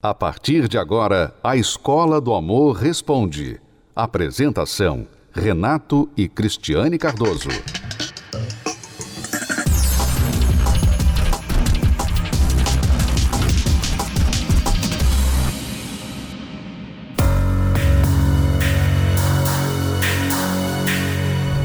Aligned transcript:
A 0.00 0.14
partir 0.14 0.68
de 0.68 0.78
agora, 0.78 1.34
a 1.42 1.56
Escola 1.56 2.20
do 2.20 2.32
Amor 2.32 2.76
Responde. 2.76 3.60
Apresentação: 3.96 5.08
Renato 5.32 6.08
e 6.16 6.28
Cristiane 6.28 6.96
Cardoso. 6.96 7.48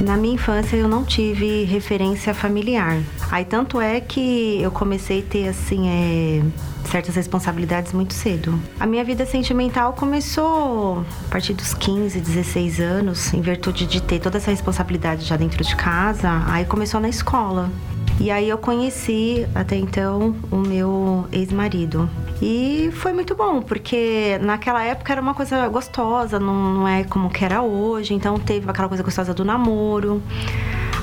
Na 0.01 0.17
minha 0.17 0.33
infância 0.33 0.75
eu 0.75 0.87
não 0.87 1.05
tive 1.05 1.65
referência 1.65 2.33
familiar. 2.33 2.97
Aí 3.29 3.45
tanto 3.45 3.79
é 3.79 4.01
que 4.01 4.59
eu 4.59 4.71
comecei 4.71 5.19
a 5.19 5.23
ter 5.23 5.47
assim, 5.49 5.87
é, 5.87 6.72
certas 6.93 7.15
responsabilidades 7.15 7.91
muito 7.91 8.13
cedo. 8.13 8.53
A 8.79 8.85
minha 8.85 9.03
vida 9.03 9.25
sentimental 9.25 9.93
começou 9.93 11.03
a 11.27 11.31
partir 11.31 11.55
dos 11.55 11.73
15, 11.73 12.19
16 12.19 12.79
anos, 12.79 13.33
em 13.33 13.41
virtude 13.41 13.87
de 13.87 13.99
ter 13.99 14.19
toda 14.19 14.37
essa 14.37 14.51
responsabilidade 14.51 15.25
já 15.25 15.35
dentro 15.35 15.63
de 15.63 15.75
casa. 15.75 16.29
Aí 16.45 16.65
começou 16.65 16.99
na 16.99 17.09
escola. 17.09 17.71
E 18.19 18.29
aí 18.29 18.47
eu 18.47 18.59
conheci 18.59 19.47
até 19.55 19.75
então 19.75 20.35
o 20.51 20.57
meu 20.57 21.25
ex-marido. 21.31 22.07
E 22.39 22.91
foi 22.93 23.11
muito 23.11 23.33
bom, 23.33 23.63
porque 23.63 24.37
naquela 24.43 24.83
época 24.83 25.11
era 25.13 25.21
uma 25.21 25.33
coisa 25.33 25.67
gostosa, 25.69 26.39
não, 26.39 26.75
não 26.75 26.87
é 26.87 27.03
como 27.05 27.27
que 27.27 27.43
era 27.43 27.63
hoje. 27.63 28.13
Então 28.13 28.37
teve 28.37 28.69
aquela 28.69 28.87
coisa 28.87 29.01
gostosa 29.01 29.33
do 29.33 29.43
namoro. 29.43 30.21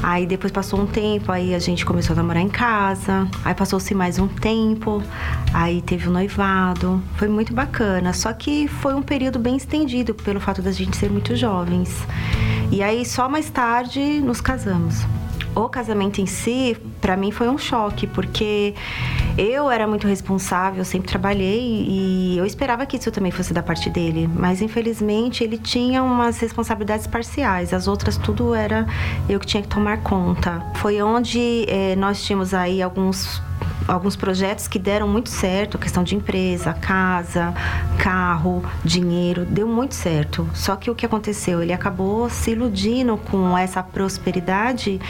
Aí 0.02 0.27
depois 0.27 0.50
passou 0.52 0.80
um 0.80 0.86
tempo, 0.86 1.30
aí 1.30 1.54
a 1.54 1.59
gente 1.59 1.84
começou 1.84 2.14
a 2.14 2.16
namorar 2.16 2.42
em 2.42 2.48
casa. 2.48 3.28
Aí 3.45 3.54
passou-se 3.54 3.95
mais 3.95 4.18
um 4.18 4.26
tempo, 4.26 5.02
aí 5.52 5.82
teve 5.82 6.09
o 6.09 6.10
noivado. 6.10 7.02
Foi 7.16 7.28
muito 7.28 7.52
bacana. 7.52 8.12
Só 8.12 8.32
que 8.32 8.66
foi 8.66 8.95
um 8.95 9.02
período 9.02 9.38
bem 9.38 9.56
estendido 9.56 10.14
pelo 10.14 10.40
fato 10.40 10.62
da 10.62 10.73
gente 10.73 10.96
ser 10.96 11.10
muito 11.10 11.37
jovens. 11.37 12.07
E 12.70 12.82
aí 12.82 13.04
só 13.04 13.29
mais 13.29 13.51
tarde 13.51 14.20
nos 14.20 14.40
casamos 14.40 15.04
o 15.54 15.68
casamento 15.68 16.20
em 16.20 16.26
si, 16.26 16.76
para 17.01 17.16
mim 17.16 17.30
foi 17.30 17.48
um 17.48 17.59
choque, 17.59 18.06
porque 18.06 18.74
eu 19.38 19.70
era 19.70 19.87
muito 19.87 20.06
responsável, 20.06 20.84
sempre 20.84 21.09
trabalhei 21.09 21.87
e 21.88 22.38
eu 22.38 22.45
esperava 22.45 22.84
que 22.87 22.96
isso 22.96 23.10
também 23.10 23.32
fosse 23.32 23.52
da 23.52 23.62
parte 23.62 23.88
dele, 23.88 24.29
mas 24.32 24.60
infelizmente 24.60 25.42
ele 25.42 25.59
tinha 25.59 26.02
umas 26.02 26.38
responsabilidades 26.38 27.07
parciais, 27.07 27.73
as 27.73 27.88
outras 27.88 28.16
tudo 28.16 28.54
era 28.54 28.87
eu 29.29 29.40
que 29.40 29.46
tinha 29.46 29.62
que 29.62 29.68
tomar 29.68 29.98
conta. 29.98 30.65
Foi 30.76 31.01
onde 31.02 31.65
eh, 31.68 31.96
nós 31.96 32.23
tínhamos 32.23 32.52
aí 32.54 32.82
alguns 32.82 33.40
alguns 33.91 34.16
projetos 34.16 34.69
que 34.69 34.79
deram 34.79 35.09
muito 35.09 35.29
certo, 35.29 35.79
questão 35.79 36.05
de 36.05 36.15
empresa, 36.15 36.73
casa, 36.73 37.52
carro, 37.99 38.63
dinheiro, 38.85 39.45
deu 39.45 39.66
muito 39.66 39.95
certo. 39.95 40.49
Só 40.55 40.77
que 40.77 40.91
o 40.91 40.95
que 40.95 41.05
aconteceu? 41.05 41.63
Ele 41.63 41.73
acabou 41.73 42.30
se 42.30 42.52
iludindo 42.52 43.16
com 43.16 43.57
essa 43.59 43.82
prosperidade 43.82 45.01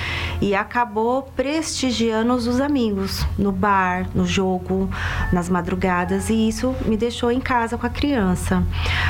e 0.41 0.55
acabou 0.55 1.22
prestigiando 1.37 2.33
os 2.33 2.61
amigos 2.61 3.27
no 3.39 3.53
bar, 3.53 4.09
no 4.14 4.25
jogo, 4.25 4.89
nas 5.33 5.48
madrugadas 5.48 6.31
e 6.31 6.48
isso 6.48 6.75
me 6.87 6.97
deixou 6.97 7.31
em 7.31 7.41
casa 7.41 7.77
com 7.77 7.87
a 7.87 7.91
criança. 7.91 8.62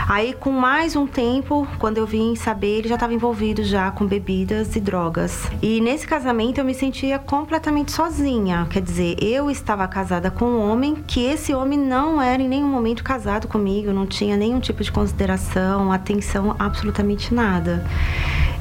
Aí 0.09 0.33
com 0.33 0.51
mais 0.51 0.97
um 0.97 1.07
tempo, 1.07 1.67
quando 1.79 1.99
eu 1.99 2.07
vim 2.07 2.35
saber, 2.35 2.79
ele 2.79 2.89
já 2.89 2.95
estava 2.97 3.15
envolvido 3.15 3.63
já 3.63 3.91
com 3.91 4.05
bebidas 4.05 4.75
e 4.75 4.81
drogas. 4.81 5.49
E 5.63 5.81
nesse 5.81 6.07
casamento 6.07 6.59
eu 6.59 6.65
me 6.65 6.75
sentia 6.75 7.19
completamente 7.19 7.93
sozinha, 7.93 8.67
quer 8.71 8.83
dizer, 8.83 9.17
eu 9.23 9.51
estava 9.51 9.60
casada 9.89 10.31
com 10.31 10.45
um 10.45 10.71
homem 10.71 10.97
que 11.07 11.25
esse 11.25 11.55
homem 11.55 11.79
não 11.79 12.21
era 12.21 12.43
em 12.43 12.49
nenhum 12.49 12.69
momento 12.69 13.05
casado 13.05 13.47
comigo, 13.47 13.93
não 13.93 14.07
tinha 14.07 14.37
nenhum 14.37 14.61
tipo 14.61 14.83
de 14.83 14.91
consideração, 14.91 15.93
atenção, 15.93 16.57
absolutamente 16.59 17.33
nada. 17.35 17.85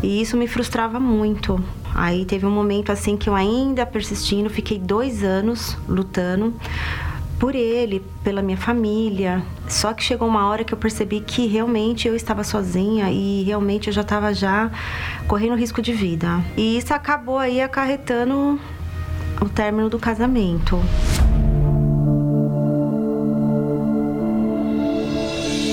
E 0.02 0.22
isso 0.22 0.38
me 0.38 0.48
frustrava 0.48 1.00
muito. 1.00 1.64
Aí 1.94 2.26
teve 2.26 2.46
um 2.46 2.52
momento 2.52 2.92
assim 2.92 3.18
que 3.18 3.30
eu 3.30 3.36
ainda 3.36 3.86
persistindo, 3.86 4.50
fiquei 4.50 4.80
dois 4.80 5.24
anos 5.24 5.78
lutando 5.88 6.54
por 7.40 7.56
ele, 7.56 8.04
pela 8.24 8.42
minha 8.42 8.58
família. 8.58 9.42
Só 9.68 9.94
que 9.94 10.04
chegou 10.04 10.28
uma 10.28 10.48
hora 10.48 10.64
que 10.64 10.74
eu 10.74 10.78
percebi 10.78 11.22
que 11.22 11.48
realmente 11.48 12.08
eu 12.08 12.16
estava 12.16 12.44
sozinha 12.44 13.10
e 13.10 13.44
realmente 13.44 13.88
eu 13.88 13.94
já 13.94 14.02
estava 14.02 14.34
já 14.34 14.70
correndo 15.28 15.56
risco 15.56 15.82
de 15.82 15.94
vida. 15.94 16.44
E 16.58 16.78
isso 16.78 16.94
acabou 16.94 17.38
aí 17.38 17.62
acarretando 17.62 18.60
o 19.42 19.50
término 19.50 19.90
do 19.90 20.00
casamento. 20.00 20.80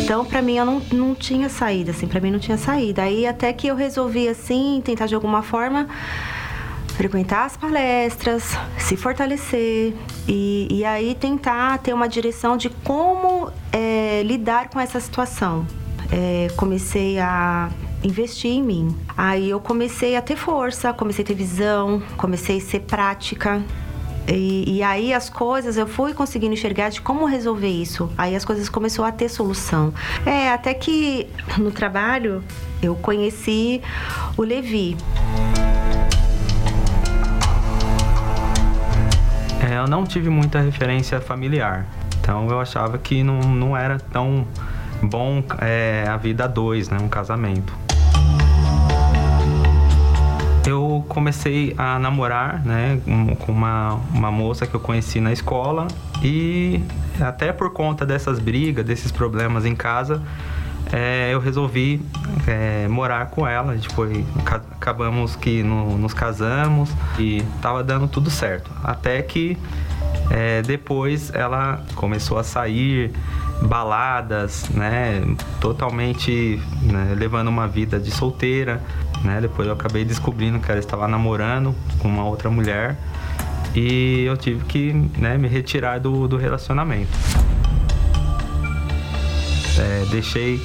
Então, 0.03 0.25
para 0.25 0.41
mim, 0.41 0.57
eu 0.57 0.65
não, 0.65 0.81
não 0.93 1.15
tinha 1.17 1.49
saída, 1.49 1.91
assim, 1.91 2.07
para 2.07 2.21
mim 2.21 2.31
não 2.31 2.39
tinha 2.39 2.57
saída. 2.57 3.03
Aí 3.03 3.27
até 3.27 3.53
que 3.53 3.67
eu 3.67 3.75
resolvi, 3.75 4.29
assim, 4.29 4.81
tentar 4.85 5.07
de 5.07 5.17
alguma 5.17 5.43
forma 5.43 5.89
frequentar 6.97 7.45
as 7.45 7.57
palestras, 7.57 8.57
se 8.79 8.97
fortalecer 8.97 9.95
e, 10.27 10.69
e 10.71 10.85
aí 10.85 11.15
tentar 11.15 11.79
ter 11.79 11.93
uma 11.93 12.09
direção 12.09 12.57
de 12.57 12.71
como 12.71 13.51
é, 13.73 14.23
lidar 14.25 14.71
com 14.71 14.81
essa 14.81 14.99
situação. 15.01 15.67
É, 16.11 16.49
comecei 16.57 17.19
a 17.19 17.69
investir 18.03 18.51
em 18.51 18.63
mim. 18.63 18.97
Aí 19.17 19.51
eu 19.51 19.61
comecei 19.61 20.17
a 20.17 20.23
ter 20.23 20.37
força, 20.37 20.93
comecei 20.93 21.25
a 21.25 21.27
ter 21.27 21.35
visão, 21.35 22.03
comecei 22.17 22.59
a 22.59 22.61
ser 22.61 22.81
prática. 22.81 23.63
E, 24.29 24.79
e, 24.79 24.83
aí 24.83 25.15
as 25.15 25.31
coisas 25.31 25.77
eu 25.77 25.87
fui 25.87 26.13
conseguindo 26.13 26.53
enxergar 26.53 26.89
de 26.89 27.01
como 27.01 27.27
resolver 27.27 27.69
isso. 27.69 28.11
Aí 28.19 28.35
as 28.35 28.45
coisas 28.45 28.69
começou 28.69 29.05
a 29.05 29.13
ter 29.13 29.29
solução. 29.29 29.95
É, 30.25 30.51
até 30.51 30.75
que 30.75 31.29
no 31.59 31.71
trabalho 31.71 32.43
eu 32.83 32.97
conheci 32.97 33.81
o 34.37 34.43
Levi. 34.43 34.97
É, 39.69 39.79
eu 39.79 39.87
não 39.87 40.05
tive 40.05 40.29
muita 40.29 40.61
referência 40.61 41.21
familiar. 41.21 41.87
Então 42.21 42.49
eu 42.51 42.61
achava 42.61 42.99
que 42.99 43.23
não, 43.23 43.39
não 43.39 43.77
era 43.77 43.99
tão 43.99 44.45
bom 45.01 45.41
é, 45.61 46.05
a 46.09 46.17
vida 46.17 46.45
a 46.45 46.49
dois, 46.49 46.89
né? 46.89 46.99
Um 47.01 47.09
casamento 47.09 47.86
comecei 51.07 51.75
a 51.79 51.99
namorar, 51.99 52.65
né, 52.65 53.01
com 53.41 53.53
uma, 53.53 53.95
uma 54.13 54.31
moça 54.31 54.67
que 54.67 54.75
eu 54.75 54.81
conheci 54.81 55.21
na 55.21 55.33
escola 55.33 55.87
e 56.23 56.83
até 57.21 57.53
por 57.53 57.73
conta 57.73 58.05
dessas 58.05 58.39
brigas, 58.39 58.85
desses 58.85 59.11
problemas 59.11 59.65
em 59.65 59.75
casa, 59.75 60.23
é, 60.93 61.31
eu 61.33 61.41
resolvi 61.41 62.01
é, 62.47 62.87
morar 62.89 63.27
com 63.27 63.47
ela. 63.47 63.73
A 63.73 63.75
gente 63.75 63.89
foi, 63.95 64.25
acabamos 64.45 65.35
que 65.37 65.63
no, 65.63 65.99
nos 65.99 66.15
casamos 66.15 66.91
e 67.19 67.43
tava 67.61 67.83
dando 67.83 68.07
tudo 68.07 68.31
certo. 68.31 68.71
Até 68.85 69.23
que 69.23 69.57
é, 70.31 70.63
depois 70.63 71.33
ela 71.35 71.85
começou 71.95 72.39
a 72.39 72.45
sair 72.45 73.13
baladas, 73.63 74.69
né, 74.71 75.23
totalmente 75.61 76.61
né, 76.83 77.15
levando 77.17 77.49
uma 77.49 77.67
vida 77.67 77.99
de 77.99 78.11
solteira 78.11 78.83
né? 79.27 79.41
Depois 79.41 79.67
eu 79.67 79.75
acabei 79.75 80.05
descobrindo 80.05 80.59
que 80.61 80.71
ela 80.71 80.81
estava 80.81 81.07
namorando 81.07 81.75
com 81.99 82.09
uma 82.09 82.25
outra 82.25 82.49
mulher 82.49 82.97
e 83.75 84.25
eu 84.25 84.37
tive 84.37 84.65
que 84.65 84.93
né, 85.19 85.37
me 85.37 85.49
retirar 85.49 85.99
do, 85.99 86.27
do 86.27 86.37
relacionamento. 86.37 87.11
É, 89.79 90.07
deixei 90.11 90.63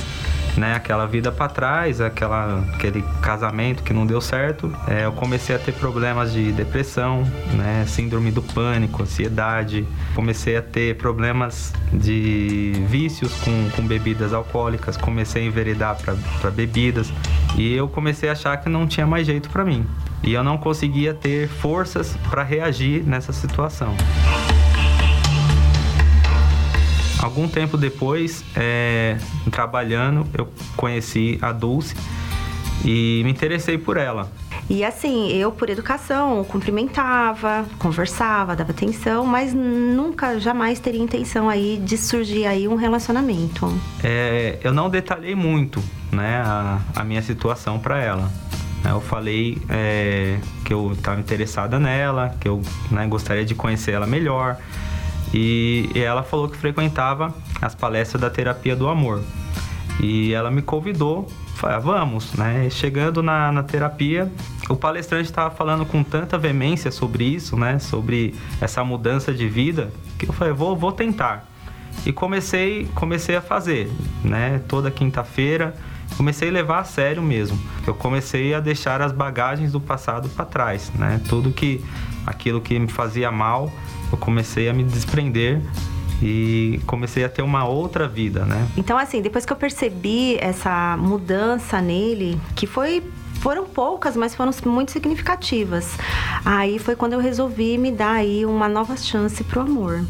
né, 0.58 0.76
aquela 0.76 1.06
vida 1.06 1.32
para 1.32 1.48
trás, 1.48 2.02
aquela, 2.02 2.64
aquele 2.74 3.04
casamento 3.22 3.84
que 3.84 3.94
não 3.94 4.06
deu 4.06 4.20
certo, 4.20 4.72
é, 4.88 5.06
eu 5.06 5.12
comecei 5.12 5.56
a 5.56 5.60
ter 5.60 5.74
problemas 5.74 6.34
de 6.34 6.52
depressão, 6.52 7.24
né, 7.54 7.86
síndrome 7.88 8.32
do 8.32 8.42
pânico, 8.42 9.04
ansiedade, 9.04 9.88
comecei 10.14 10.58
a 10.58 10.62
ter 10.62 10.98
problemas 10.98 11.74
de 11.94 12.74
vícios 12.88 13.34
com, 13.36 13.70
com 13.76 13.86
bebidas 13.86 14.34
alcoólicas, 14.34 14.98
comecei 14.98 15.44
a 15.44 15.46
enveredar 15.46 15.98
para 16.40 16.52
bebidas. 16.52 17.12
E 17.56 17.74
eu 17.74 17.88
comecei 17.88 18.30
a 18.30 18.32
achar 18.32 18.58
que 18.58 18.70
não 18.70 18.88
tinha 18.88 19.06
mais 19.06 19.28
jeito 19.28 19.50
para 19.50 19.66
mim. 19.66 19.86
E 20.24 20.34
eu 20.34 20.44
não 20.44 20.58
conseguia 20.58 21.14
ter 21.14 21.48
forças 21.48 22.16
para 22.30 22.44
reagir 22.44 23.04
nessa 23.04 23.34
situação. 23.34 23.96
Algum 27.22 27.48
tempo 27.48 27.78
depois, 27.78 28.44
é, 28.56 29.18
trabalhando, 29.52 30.26
eu 30.34 30.48
conheci 30.76 31.38
a 31.42 31.52
Dulce 31.52 31.96
e 32.84 33.22
me 33.24 33.32
interessei 33.32 33.78
por 33.78 33.98
ela. 33.98 34.32
E 34.70 34.84
assim, 34.84 35.32
eu 35.34 35.52
por 35.52 35.70
educação 35.70 36.44
cumprimentava, 36.46 37.66
conversava, 37.78 38.56
dava 38.56 38.72
atenção, 38.72 39.26
mas 39.26 39.54
nunca, 39.54 40.40
jamais 40.40 40.80
teria 40.80 41.02
intenção 41.02 41.50
aí 41.50 41.78
de 41.84 41.98
surgir 41.98 42.46
aí 42.46 42.68
um 42.68 42.76
relacionamento. 42.76 43.72
É, 44.04 44.58
eu 44.64 44.74
não 44.74 44.90
detalhei 44.90 45.36
muito, 45.36 45.84
né, 46.12 46.42
a, 46.44 46.80
a 46.96 47.04
minha 47.04 47.22
situação 47.22 47.80
para 47.80 48.02
ela. 48.02 48.32
Eu 48.84 49.00
falei 49.00 49.62
é, 49.70 50.38
que 50.66 50.74
eu 50.74 50.94
estava 50.94 51.20
interessada 51.20 51.78
nela, 51.80 52.36
que 52.40 52.48
eu 52.48 52.62
né, 52.90 53.06
gostaria 53.08 53.46
de 53.46 53.54
conhecer 53.54 53.92
ela 53.92 54.08
melhor 54.08 54.58
E, 55.34 55.90
ela 55.96 56.24
falou 56.24 56.50
que 56.50 56.58
frequentava 56.58 57.34
as 57.62 57.74
palestras 57.74 58.22
da 58.22 58.30
terapia 58.30 58.76
do 58.76 58.88
amor. 58.88 59.22
E 60.00 60.34
ela 60.34 60.50
me 60.50 60.62
convidou, 60.62 61.28
falei, 61.56 61.78
ah, 61.78 61.80
vamos, 61.80 62.34
né? 62.34 62.70
Chegando 62.70 63.22
na, 63.22 63.52
na 63.52 63.62
terapia, 63.62 64.32
o 64.70 64.76
palestrante 64.76 65.26
estava 65.26 65.54
falando 65.54 65.86
com 65.86 66.04
tanta 66.04 66.38
veemência 66.38 66.92
sobre 66.92 67.24
isso, 67.24 67.56
né? 67.56 67.78
Sobre 67.78 68.34
essa 68.60 68.84
mudança 68.84 69.34
de 69.34 69.48
vida, 69.48 69.92
que 70.18 70.28
eu 70.28 70.34
falei, 70.34 70.54
vou, 70.54 70.76
vou 70.76 70.92
tentar. 70.92 71.48
E 72.06 72.12
comecei, 72.12 72.88
comecei 72.96 73.36
a 73.36 73.42
fazer, 73.42 73.92
né? 74.24 74.62
Toda 74.68 74.90
quinta-feira, 74.90 75.76
comecei 76.18 76.50
a 76.50 76.52
levar 76.52 76.80
a 76.80 76.84
sério 76.84 77.22
mesmo. 77.22 77.60
Eu 77.86 77.94
comecei 77.94 78.54
a 78.54 78.60
deixar 78.60 79.02
as 79.02 79.12
bagagens 79.12 79.72
do 79.72 79.80
passado 79.80 80.30
para 80.30 80.46
trás, 80.46 80.92
né? 80.96 81.22
Tudo 81.28 81.52
que 81.52 81.84
aquilo 82.26 82.62
que 82.62 82.78
me 82.78 82.88
fazia 82.88 83.32
mal, 83.32 83.72
eu 84.12 84.18
comecei 84.18 84.70
a 84.70 84.74
me 84.74 84.84
desprender 84.84 85.62
e 86.22 86.80
comecei 86.86 87.24
a 87.24 87.30
ter 87.30 87.42
uma 87.42 87.66
outra 87.66 88.08
vida, 88.08 88.46
né? 88.46 88.68
Então, 88.78 88.98
assim, 88.98 89.22
depois 89.22 89.46
que 89.46 89.52
eu 89.52 89.58
percebi 89.58 90.38
essa 90.38 90.96
mudança 90.98 91.82
nele, 91.82 92.40
que 92.56 92.68
foi 92.68 93.04
foram 93.42 93.66
poucas, 93.66 94.16
mas 94.16 94.36
foram 94.36 94.52
muito 94.66 94.92
significativas. 94.92 95.98
Aí 96.46 96.78
foi 96.78 96.96
quando 96.96 97.14
eu 97.14 97.20
resolvi 97.20 97.76
me 97.76 97.92
dar 97.92 98.14
aí 98.14 98.46
uma 98.46 98.70
nova 98.70 98.96
chance 98.96 99.44
pro 99.44 99.62
amor. 99.62 100.06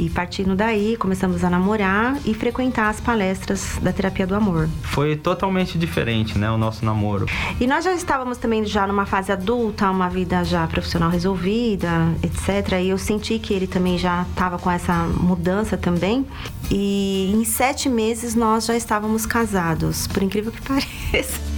E 0.00 0.08
partindo 0.08 0.56
daí, 0.56 0.96
começamos 0.96 1.44
a 1.44 1.50
namorar 1.50 2.16
e 2.24 2.32
frequentar 2.32 2.88
as 2.88 2.98
palestras 2.98 3.78
da 3.82 3.92
terapia 3.92 4.26
do 4.26 4.34
amor. 4.34 4.66
Foi 4.82 5.14
totalmente 5.14 5.76
diferente, 5.76 6.38
né, 6.38 6.50
o 6.50 6.56
nosso 6.56 6.86
namoro. 6.86 7.26
E 7.60 7.66
nós 7.66 7.84
já 7.84 7.92
estávamos 7.92 8.38
também 8.38 8.64
já 8.64 8.86
numa 8.86 9.04
fase 9.04 9.30
adulta, 9.30 9.90
uma 9.90 10.08
vida 10.08 10.42
já 10.42 10.66
profissional 10.66 11.10
resolvida, 11.10 11.90
etc. 12.22 12.80
E 12.80 12.88
eu 12.88 12.96
senti 12.96 13.38
que 13.38 13.52
ele 13.52 13.66
também 13.66 13.98
já 13.98 14.22
estava 14.22 14.58
com 14.58 14.70
essa 14.70 15.04
mudança 15.04 15.76
também. 15.76 16.26
E 16.70 17.30
em 17.34 17.44
sete 17.44 17.86
meses 17.90 18.34
nós 18.34 18.64
já 18.64 18.74
estávamos 18.74 19.26
casados, 19.26 20.06
por 20.06 20.22
incrível 20.22 20.50
que 20.50 20.62
pareça. 20.66 21.49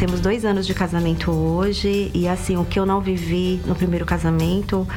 Temos 0.00 0.18
dois 0.18 0.46
anos 0.46 0.66
de 0.66 0.72
casamento 0.72 1.30
hoje 1.30 2.10
e 2.14 2.26
assim, 2.26 2.56
o 2.56 2.64
que 2.64 2.80
eu 2.80 2.86
não 2.86 3.02
vivi 3.02 3.60
no 3.66 3.74
primeiro 3.74 4.06
casamento, 4.06 4.88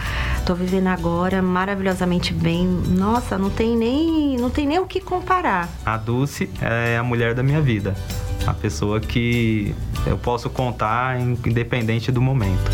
tô 0.46 0.56
vivendo 0.56 0.88
agora 0.88 1.42
maravilhosamente 1.42 2.34
bem. 2.34 2.66
Nossa, 2.66 3.38
não 3.38 3.50
tem 3.50 3.76
nem, 3.76 4.38
não 4.38 4.50
tem 4.50 4.66
nem 4.66 4.80
o 4.80 4.86
que 4.86 5.02
comparar. 5.02 5.68
A 5.86 5.98
Dulce 5.98 6.50
é 6.62 6.96
a 6.96 7.04
mulher 7.04 7.34
da 7.34 7.44
minha 7.44 7.60
vida. 7.60 7.94
A 8.48 8.54
pessoa 8.54 9.02
que 9.02 9.76
eu 10.08 10.18
posso 10.18 10.50
contar 10.50 11.20
independente 11.20 12.10
do 12.10 12.22
momento 12.22 12.72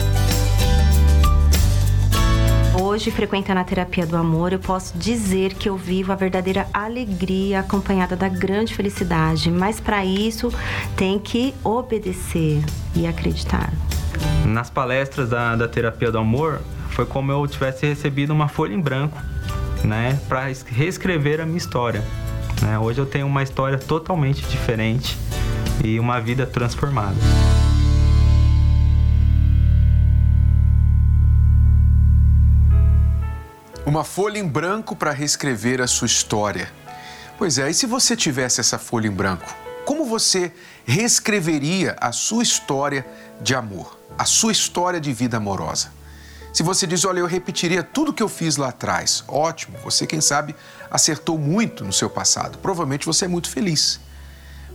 hoje 2.80 3.12
frequentando 3.12 3.60
a 3.60 3.64
terapia 3.64 4.06
do 4.06 4.16
amor, 4.16 4.54
eu 4.54 4.60
posso 4.60 4.98
dizer 4.98 5.54
que 5.54 5.68
eu 5.68 5.76
vivo 5.76 6.12
a 6.12 6.16
verdadeira 6.16 6.68
alegria 6.74 7.60
acompanhada 7.60 8.16
da 8.16 8.30
grande 8.30 8.74
felicidade. 8.74 9.52
Mas 9.52 9.80
para 9.80 10.06
isso 10.06 10.52
tem 10.96 11.20
que 11.20 11.54
obedecer 11.64 12.64
e 12.96 13.06
acreditar. 13.06 13.72
Nas 14.46 14.70
palestras 14.70 15.30
da, 15.30 15.56
da 15.56 15.68
terapia 15.68 16.12
do 16.12 16.18
amor, 16.18 16.62
foi 16.90 17.06
como 17.06 17.32
eu 17.32 17.46
tivesse 17.48 17.86
recebido 17.86 18.32
uma 18.32 18.48
folha 18.48 18.74
em 18.74 18.80
branco, 18.80 19.18
né, 19.84 20.20
para 20.28 20.48
reescrever 20.68 21.40
a 21.40 21.46
minha 21.46 21.58
história. 21.58 22.04
Né? 22.62 22.78
Hoje 22.80 23.00
eu 23.00 23.06
tenho 23.06 23.28
uma 23.28 23.44
história 23.44 23.78
totalmente 23.78 24.42
diferente 24.48 25.18
e 25.84 26.00
uma 26.00 26.20
vida 26.20 26.46
transformada. 26.46 27.16
Uma 33.90 34.04
folha 34.04 34.38
em 34.38 34.48
branco 34.48 34.96
para 34.96 35.10
reescrever 35.10 35.82
a 35.82 35.88
sua 35.88 36.06
história. 36.06 36.72
Pois 37.40 37.58
é, 37.58 37.72
e 37.72 37.74
se 37.74 37.88
você 37.88 38.16
tivesse 38.16 38.62
essa 38.62 38.78
folha 38.78 39.08
em 39.08 39.12
branco, 39.12 39.52
como 39.84 40.06
você 40.06 40.54
reescreveria 40.86 41.98
a 42.00 42.12
sua 42.12 42.44
história 42.44 43.04
de 43.42 43.56
amor, 43.56 43.98
a 44.16 44.26
sua 44.26 44.52
história 44.52 45.02
de 45.02 45.12
vida 45.12 45.38
amorosa? 45.38 45.92
Se 46.54 46.62
você 46.62 46.86
diz, 46.86 47.04
olha, 47.04 47.18
eu 47.18 47.26
repetiria 47.26 47.82
tudo 47.82 48.14
que 48.14 48.22
eu 48.22 48.30
fiz 48.30 48.58
lá 48.58 48.68
atrás, 48.68 49.24
ótimo, 49.28 49.76
você, 49.84 50.06
quem 50.06 50.22
sabe, 50.22 50.56
acertou 50.92 51.40
muito 51.40 51.84
no 51.84 51.92
seu 51.92 52.12
passado, 52.12 52.60
provavelmente 52.60 53.08
você 53.08 53.26
é 53.26 53.28
muito 53.28 53.50
feliz. 53.50 54.00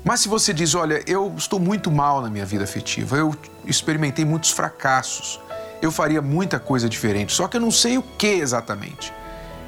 Mas 0.03 0.23
se 0.23 0.29
você 0.29 0.53
diz, 0.53 0.75
olha, 0.75 1.05
eu 1.07 1.33
estou 1.39 1.61
muito 1.61 1.89
mal 1.89 2.21
na 2.21 2.29
minha 2.29 2.45
vida 2.45 2.65
afetiva, 2.65 3.17
eu 3.17 3.33
experimentei 3.65 4.25
muitos 4.25 4.51
fracassos, 4.51 5.39
eu 5.83 5.91
faria 5.91 6.23
muita 6.23 6.59
coisa 6.59 6.89
diferente, 6.89 7.33
só 7.33 7.47
que 7.49 7.57
eu 7.57 7.61
não 7.61 7.71
sei 7.71 7.99
o 7.99 8.03
que 8.03 8.27
exatamente. 8.27 9.13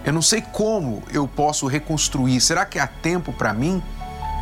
Eu 0.04 0.12
não 0.12 0.22
sei 0.22 0.40
como 0.40 1.02
eu 1.12 1.26
posso 1.26 1.66
reconstruir. 1.66 2.40
Será 2.40 2.64
que 2.64 2.78
há 2.78 2.86
tempo 2.86 3.32
para 3.32 3.52
mim? 3.52 3.82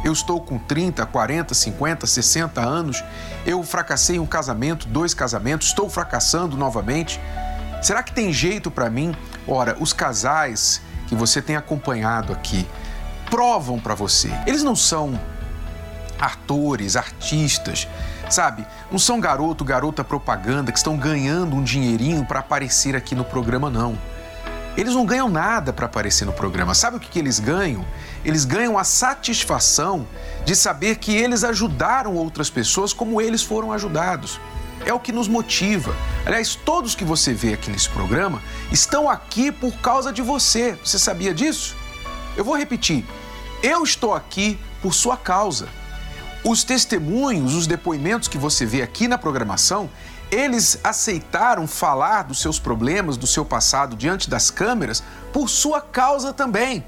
Eu 0.05 0.13
estou 0.13 0.39
com 0.39 0.59
30, 0.59 1.07
40, 1.07 1.55
50, 1.55 2.07
60 2.07 2.61
anos. 2.61 3.03
Eu 3.47 3.63
fracassei 3.63 4.19
um 4.19 4.27
casamento, 4.27 4.87
dois 4.87 5.15
casamentos, 5.15 5.69
estou 5.69 5.89
fracassando 5.89 6.55
novamente. 6.55 7.19
Será 7.81 8.03
que 8.03 8.13
tem 8.13 8.31
jeito 8.31 8.71
para 8.71 8.91
mim? 8.91 9.17
Ora, 9.49 9.75
os 9.81 9.95
casais 9.95 10.83
que 11.07 11.15
você 11.15 11.41
tem 11.41 11.57
acompanhado 11.57 12.33
aqui 12.33 12.67
provam 13.31 13.81
para 13.81 13.95
você. 13.95 14.31
Eles 14.47 14.63
não 14.63 14.77
são 14.77 15.19
atores, 16.19 16.95
artistas, 16.95 17.89
sabe? 18.31 18.67
Não 18.91 18.99
são 18.99 19.21
garoto, 19.21 19.65
garota 19.65 20.05
propaganda 20.05 20.73
que 20.73 20.79
estão 20.79 20.97
ganhando 20.97 21.57
um 21.57 21.63
dinheirinho 21.63 22.25
para 22.25 22.41
aparecer 22.41 22.97
aqui 22.97 23.15
no 23.15 23.25
programa, 23.25 23.71
não. 23.71 23.99
Eles 24.77 24.95
não 24.95 25.07
ganham 25.07 25.29
nada 25.29 25.73
para 25.73 25.87
aparecer 25.87 26.25
no 26.25 26.33
programa. 26.33 26.75
Sabe 26.75 26.97
o 26.97 27.01
que, 27.01 27.09
que 27.09 27.19
eles 27.19 27.39
ganham? 27.39 27.85
Eles 28.25 28.45
ganham 28.45 28.77
a 28.77 28.83
satisfação 28.83 30.07
de 30.45 30.57
saber 30.57 30.97
que 30.97 31.15
eles 31.15 31.45
ajudaram 31.45 32.15
outras 32.15 32.51
pessoas 32.51 32.93
como 32.93 33.21
eles 33.21 33.43
foram 33.43 33.73
ajudados. 33.73 34.41
É 34.85 34.93
o 34.93 34.99
que 34.99 35.13
nos 35.13 35.29
motiva. 35.29 35.95
Aliás, 36.27 36.57
todos 36.57 36.95
que 36.95 37.05
você 37.05 37.33
vê 37.33 37.55
aqui 37.55 37.71
nesse 37.71 37.89
programa 37.89 38.43
estão 38.73 39.09
aqui 39.09 39.53
por 39.53 39.73
causa 39.77 40.13
de 40.13 40.23
você. 40.23 40.77
Você 40.85 40.99
sabia 40.99 41.33
disso? 41.33 41.77
Eu 42.37 42.45
vou 42.45 42.57
repetir. 42.57 43.05
Eu 43.63 43.85
estou 43.85 44.13
aqui 44.13 44.59
por 44.83 44.93
sua 44.93 45.17
causa. 45.17 45.69
Os 46.45 46.63
testemunhos, 46.63 47.55
os 47.55 47.67
depoimentos 47.67 48.29
que 48.29 48.37
você 48.37 48.67
vê 48.67 48.83
aqui 48.83 49.09
na 49.09 49.17
programação, 49.17 49.89
eles 50.31 50.79
aceitaram 50.85 51.67
falar 51.67 52.25
dos 52.25 52.41
seus 52.41 52.59
problemas, 52.59 53.17
do 53.17 53.27
seu 53.27 53.45
passado 53.45 53.97
diante 53.97 54.29
das 54.29 54.51
câmeras 54.51 55.03
por 55.33 55.49
sua 55.49 55.81
causa 55.81 56.33
também. 56.33 56.85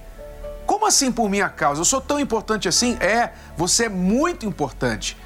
Como 0.66 0.86
assim 0.86 1.10
por 1.10 1.30
minha 1.30 1.48
causa? 1.48 1.80
Eu 1.80 1.84
sou 1.84 2.00
tão 2.00 2.20
importante 2.20 2.68
assim? 2.68 2.98
É, 3.00 3.32
você 3.56 3.84
é 3.84 3.88
muito 3.88 4.44
importante. 4.44 5.16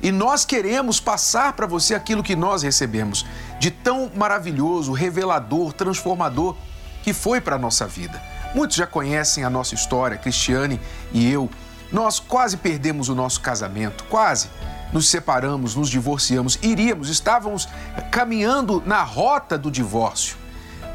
E 0.00 0.12
nós 0.12 0.44
queremos 0.44 1.00
passar 1.00 1.52
para 1.54 1.66
você 1.66 1.94
aquilo 1.94 2.22
que 2.22 2.36
nós 2.36 2.62
recebemos 2.62 3.26
de 3.58 3.70
tão 3.70 4.10
maravilhoso, 4.14 4.92
revelador, 4.92 5.72
transformador 5.72 6.56
que 7.02 7.12
foi 7.12 7.40
para 7.40 7.56
a 7.56 7.58
nossa 7.58 7.86
vida. 7.86 8.22
Muitos 8.54 8.76
já 8.76 8.86
conhecem 8.86 9.44
a 9.44 9.50
nossa 9.50 9.74
história, 9.74 10.16
Cristiane 10.16 10.80
e 11.12 11.30
eu 11.30 11.50
nós 11.94 12.18
quase 12.18 12.56
perdemos 12.56 13.08
o 13.08 13.14
nosso 13.14 13.40
casamento, 13.40 14.02
quase. 14.10 14.50
Nos 14.92 15.08
separamos, 15.08 15.76
nos 15.76 15.88
divorciamos, 15.88 16.58
iríamos, 16.60 17.08
estávamos 17.08 17.68
caminhando 18.10 18.82
na 18.84 19.04
rota 19.04 19.56
do 19.56 19.70
divórcio. 19.70 20.36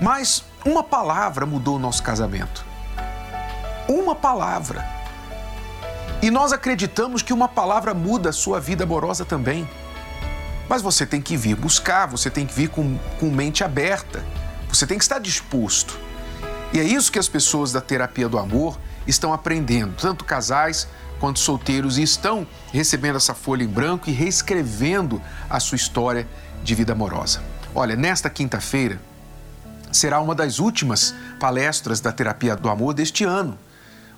Mas 0.01 0.43
uma 0.65 0.83
palavra 0.83 1.45
mudou 1.45 1.77
o 1.77 1.79
nosso 1.79 2.03
casamento. 2.03 2.65
Uma 3.87 4.13
palavra. 4.13 4.85
E 6.21 6.29
nós 6.29 6.51
acreditamos 6.51 7.21
que 7.21 7.31
uma 7.31 7.47
palavra 7.47 7.93
muda 7.93 8.29
a 8.29 8.33
sua 8.33 8.59
vida 8.59 8.83
amorosa 8.83 9.23
também. 9.23 9.67
Mas 10.67 10.81
você 10.81 11.05
tem 11.05 11.21
que 11.21 11.37
vir 11.37 11.55
buscar, 11.55 12.07
você 12.07 12.29
tem 12.29 12.45
que 12.45 12.53
vir 12.53 12.67
com, 12.67 12.97
com 13.17 13.31
mente 13.31 13.63
aberta, 13.63 14.21
você 14.67 14.85
tem 14.85 14.97
que 14.97 15.03
estar 15.05 15.19
disposto. 15.19 15.97
E 16.73 16.79
é 16.79 16.83
isso 16.83 17.09
que 17.09 17.17
as 17.19 17.29
pessoas 17.29 17.71
da 17.71 17.79
terapia 17.79 18.27
do 18.27 18.37
amor 18.37 18.77
estão 19.09 19.33
aprendendo, 19.33 19.95
tanto 19.95 20.23
casais 20.23 20.87
quanto 21.19 21.39
solteiros, 21.39 21.97
e 21.97 22.03
estão 22.03 22.47
recebendo 22.71 23.17
essa 23.17 23.33
folha 23.33 23.63
em 23.63 23.67
branco 23.67 24.09
e 24.09 24.13
reescrevendo 24.13 25.21
a 25.49 25.59
sua 25.59 25.75
história 25.75 26.27
de 26.63 26.75
vida 26.75 26.93
amorosa. 26.93 27.41
Olha, 27.75 27.95
nesta 27.95 28.29
quinta-feira 28.29 28.99
será 29.91 30.19
uma 30.21 30.35
das 30.35 30.59
últimas 30.59 31.13
palestras 31.39 31.99
da 31.99 32.11
terapia 32.11 32.55
do 32.55 32.69
amor 32.69 32.93
deste 32.93 33.23
ano. 33.23 33.57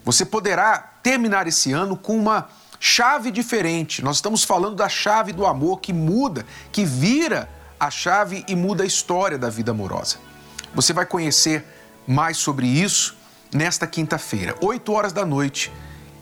Você 0.03 0.25
poderá 0.25 0.77
terminar 1.01 1.47
esse 1.47 1.71
ano 1.71 1.95
com 1.95 2.17
uma 2.17 2.49
chave 2.79 3.31
diferente. 3.31 4.03
Nós 4.03 4.17
estamos 4.17 4.43
falando 4.43 4.75
da 4.75 4.89
chave 4.89 5.31
do 5.31 5.45
amor 5.45 5.79
que 5.79 5.93
muda, 5.93 6.45
que 6.71 6.83
vira 6.83 7.49
a 7.79 7.89
chave 7.89 8.43
e 8.47 8.55
muda 8.55 8.83
a 8.83 8.85
história 8.85 9.37
da 9.37 9.49
vida 9.49 9.71
amorosa. 9.71 10.17
Você 10.73 10.93
vai 10.93 11.05
conhecer 11.05 11.65
mais 12.07 12.37
sobre 12.37 12.67
isso 12.67 13.15
nesta 13.53 13.85
quinta-feira, 13.85 14.55
8 14.61 14.91
horas 14.93 15.13
da 15.13 15.25
noite. 15.25 15.71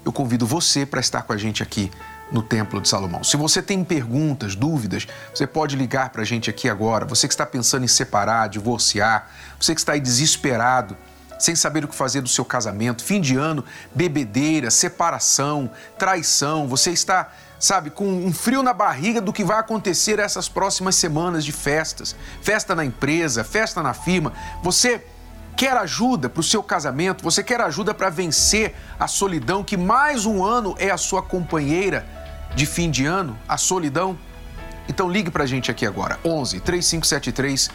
Eu 0.03 0.11
convido 0.11 0.45
você 0.45 0.85
para 0.85 0.99
estar 0.99 1.21
com 1.23 1.33
a 1.33 1.37
gente 1.37 1.61
aqui 1.61 1.91
no 2.31 2.41
Templo 2.41 2.79
de 2.81 2.87
Salomão. 2.87 3.23
Se 3.23 3.37
você 3.37 3.61
tem 3.61 3.83
perguntas, 3.83 4.55
dúvidas, 4.55 5.07
você 5.33 5.45
pode 5.45 5.75
ligar 5.75 6.09
para 6.09 6.21
a 6.21 6.25
gente 6.25 6.49
aqui 6.49 6.69
agora. 6.69 7.05
Você 7.05 7.27
que 7.27 7.33
está 7.33 7.45
pensando 7.45 7.83
em 7.83 7.87
separar, 7.87 8.47
divorciar, 8.47 9.29
você 9.59 9.73
que 9.73 9.81
está 9.81 9.93
aí 9.93 9.99
desesperado, 9.99 10.95
sem 11.37 11.55
saber 11.55 11.85
o 11.85 11.87
que 11.87 11.95
fazer 11.95 12.21
do 12.21 12.29
seu 12.29 12.43
casamento, 12.43 13.03
fim 13.03 13.21
de 13.21 13.37
ano, 13.37 13.63
bebedeira, 13.95 14.69
separação, 14.69 15.71
traição, 15.97 16.67
você 16.67 16.91
está, 16.91 17.31
sabe, 17.57 17.89
com 17.89 18.05
um 18.05 18.33
frio 18.33 18.61
na 18.61 18.73
barriga 18.73 19.21
do 19.21 19.31
que 19.31 19.43
vai 19.43 19.57
acontecer 19.57 20.19
essas 20.19 20.49
próximas 20.49 20.95
semanas 20.95 21.45
de 21.45 21.53
festas, 21.53 22.15
festa 22.41 22.75
na 22.75 22.83
empresa, 22.83 23.43
festa 23.43 23.81
na 23.81 23.93
firma. 23.93 24.33
Você 24.61 25.05
quer 25.59 25.75
ajuda 25.75 26.29
para 26.29 26.39
o 26.39 26.43
seu 26.43 26.63
casamento, 26.63 27.21
você 27.21 27.43
quer 27.43 27.59
ajuda 27.59 27.93
para 27.93 28.09
vencer 28.09 28.73
a 28.97 29.09
solidão 29.09 29.61
que 29.61 29.75
mais 29.75 30.25
um 30.25 30.41
ano 30.41 30.73
é 30.79 30.89
a 30.89 30.95
sua 30.95 31.21
companheira 31.21 32.07
de 32.55 32.65
fim 32.65 32.89
de 32.89 33.05
ano, 33.05 33.37
a 33.45 33.57
solidão? 33.57 34.17
Então 34.87 35.09
ligue 35.09 35.29
para 35.29 35.43
a 35.43 35.45
gente 35.45 35.69
aqui 35.69 35.85
agora, 35.85 36.17
11 36.23 36.61
3573 36.61 37.69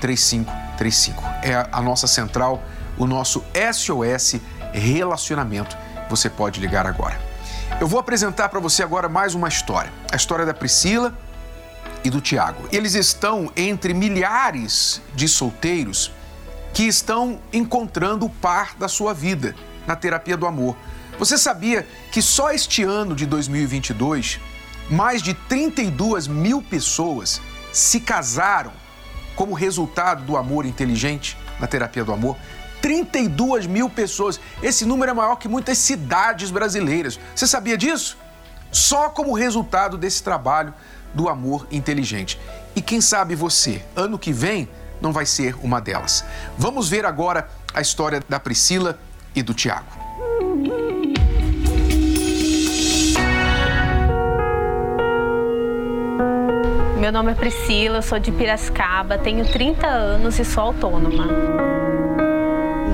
3535. 0.00 1.24
É 1.42 1.68
a 1.72 1.82
nossa 1.82 2.06
central 2.06 2.62
o 2.96 3.04
nosso 3.04 3.44
SOS 3.72 4.36
Relacionamento. 4.72 5.76
Você 6.08 6.30
pode 6.30 6.60
ligar 6.60 6.86
agora. 6.86 7.20
Eu 7.80 7.88
vou 7.88 7.98
apresentar 7.98 8.48
para 8.48 8.60
você 8.60 8.80
agora 8.80 9.08
mais 9.08 9.34
uma 9.34 9.48
história. 9.48 9.92
A 10.12 10.14
história 10.14 10.46
da 10.46 10.54
Priscila 10.54 11.12
e 12.04 12.10
do 12.10 12.20
Tiago. 12.20 12.68
Eles 12.70 12.94
estão 12.94 13.50
entre 13.56 13.92
milhares 13.92 15.02
de 15.16 15.26
solteiros 15.26 16.12
que 16.74 16.82
estão 16.82 17.40
encontrando 17.52 18.26
o 18.26 18.30
par 18.30 18.74
da 18.74 18.88
sua 18.88 19.14
vida 19.14 19.54
na 19.86 19.94
terapia 19.94 20.36
do 20.36 20.44
amor. 20.44 20.76
Você 21.18 21.38
sabia 21.38 21.86
que 22.10 22.20
só 22.20 22.50
este 22.50 22.82
ano 22.82 23.14
de 23.14 23.24
2022, 23.26 24.40
mais 24.90 25.22
de 25.22 25.34
32 25.34 26.26
mil 26.26 26.60
pessoas 26.60 27.40
se 27.72 28.00
casaram 28.00 28.72
como 29.36 29.54
resultado 29.54 30.24
do 30.24 30.36
amor 30.36 30.66
inteligente 30.66 31.38
na 31.60 31.68
terapia 31.68 32.04
do 32.04 32.12
amor? 32.12 32.36
32 32.82 33.66
mil 33.66 33.88
pessoas. 33.88 34.40
Esse 34.60 34.84
número 34.84 35.12
é 35.12 35.14
maior 35.14 35.36
que 35.36 35.46
muitas 35.46 35.78
cidades 35.78 36.50
brasileiras. 36.50 37.20
Você 37.34 37.46
sabia 37.46 37.78
disso? 37.78 38.18
Só 38.72 39.08
como 39.08 39.32
resultado 39.32 39.96
desse 39.96 40.24
trabalho 40.24 40.74
do 41.14 41.28
amor 41.28 41.68
inteligente. 41.70 42.38
E 42.74 42.82
quem 42.82 43.00
sabe 43.00 43.36
você, 43.36 43.84
ano 43.94 44.18
que 44.18 44.32
vem, 44.32 44.68
não 45.04 45.12
vai 45.12 45.26
ser 45.26 45.54
uma 45.62 45.80
delas. 45.80 46.24
Vamos 46.56 46.88
ver 46.88 47.04
agora 47.04 47.48
a 47.72 47.80
história 47.80 48.22
da 48.28 48.40
Priscila 48.40 48.98
e 49.34 49.42
do 49.42 49.52
Tiago. 49.52 50.02
Meu 56.98 57.12
nome 57.12 57.32
é 57.32 57.34
Priscila, 57.34 58.00
sou 58.00 58.18
de 58.18 58.32
Piracicaba, 58.32 59.18
tenho 59.18 59.46
30 59.46 59.86
anos 59.86 60.38
e 60.38 60.44
sou 60.44 60.64
autônoma 60.64 61.93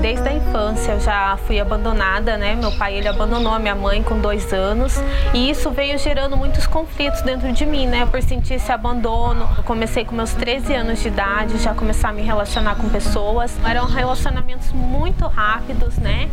desde 0.01 0.27
a 0.27 0.33
infância 0.33 0.93
eu 0.93 0.99
já 0.99 1.37
fui 1.45 1.59
abandonada, 1.59 2.35
né? 2.35 2.55
Meu 2.55 2.71
pai 2.71 2.95
ele 2.95 3.07
abandonou 3.07 3.53
a 3.53 3.59
minha 3.59 3.75
mãe 3.75 4.01
com 4.01 4.19
dois 4.19 4.51
anos 4.51 4.99
e 5.33 5.49
isso 5.49 5.69
veio 5.69 5.97
gerando 5.99 6.35
muitos 6.35 6.65
conflitos 6.65 7.21
dentro 7.21 7.51
de 7.53 7.65
mim, 7.65 7.85
né? 7.85 8.05
Por 8.07 8.21
sentir 8.23 8.55
esse 8.55 8.71
abandono. 8.71 9.47
Eu 9.55 9.63
comecei 9.63 10.03
com 10.03 10.15
meus 10.15 10.33
13 10.33 10.73
anos 10.73 11.01
de 11.01 11.07
idade, 11.07 11.57
já 11.59 11.73
começar 11.75 12.09
a 12.09 12.13
me 12.13 12.23
relacionar 12.23 12.75
com 12.75 12.89
pessoas. 12.89 13.55
Eram 13.63 13.85
relacionamentos 13.85 14.71
muito 14.71 15.27
rápidos, 15.27 15.97
né? 15.97 16.29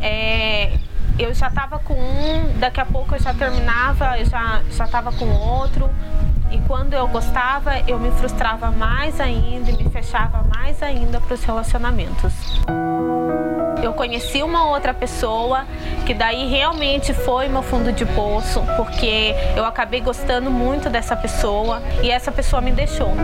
É, 0.00 0.78
eu 1.18 1.34
já 1.34 1.48
estava 1.48 1.78
com 1.78 1.94
um, 1.94 2.58
daqui 2.58 2.80
a 2.80 2.86
pouco 2.86 3.14
eu 3.14 3.20
já 3.20 3.34
terminava, 3.34 4.18
eu 4.18 4.24
já 4.24 4.62
já 4.70 4.86
com 4.86 5.26
outro. 5.26 5.90
Quando 6.90 7.02
eu 7.02 7.06
gostava, 7.06 7.78
eu 7.86 8.00
me 8.00 8.10
frustrava 8.10 8.68
mais 8.72 9.20
ainda 9.20 9.70
e 9.70 9.76
me 9.76 9.88
fechava 9.90 10.42
mais 10.52 10.82
ainda 10.82 11.20
para 11.20 11.34
os 11.34 11.44
relacionamentos. 11.44 12.32
Eu 13.80 13.92
conheci 13.92 14.42
uma 14.42 14.68
outra 14.68 14.92
pessoa 14.92 15.66
que 16.04 16.12
daí 16.12 16.50
realmente 16.50 17.14
foi 17.14 17.46
meu 17.46 17.62
fundo 17.62 17.92
de 17.92 18.04
poço, 18.04 18.60
porque 18.76 19.32
eu 19.56 19.64
acabei 19.64 20.00
gostando 20.00 20.50
muito 20.50 20.90
dessa 20.90 21.14
pessoa 21.14 21.80
e 22.02 22.10
essa 22.10 22.32
pessoa 22.32 22.60
me 22.60 22.72
deixou 22.72 23.14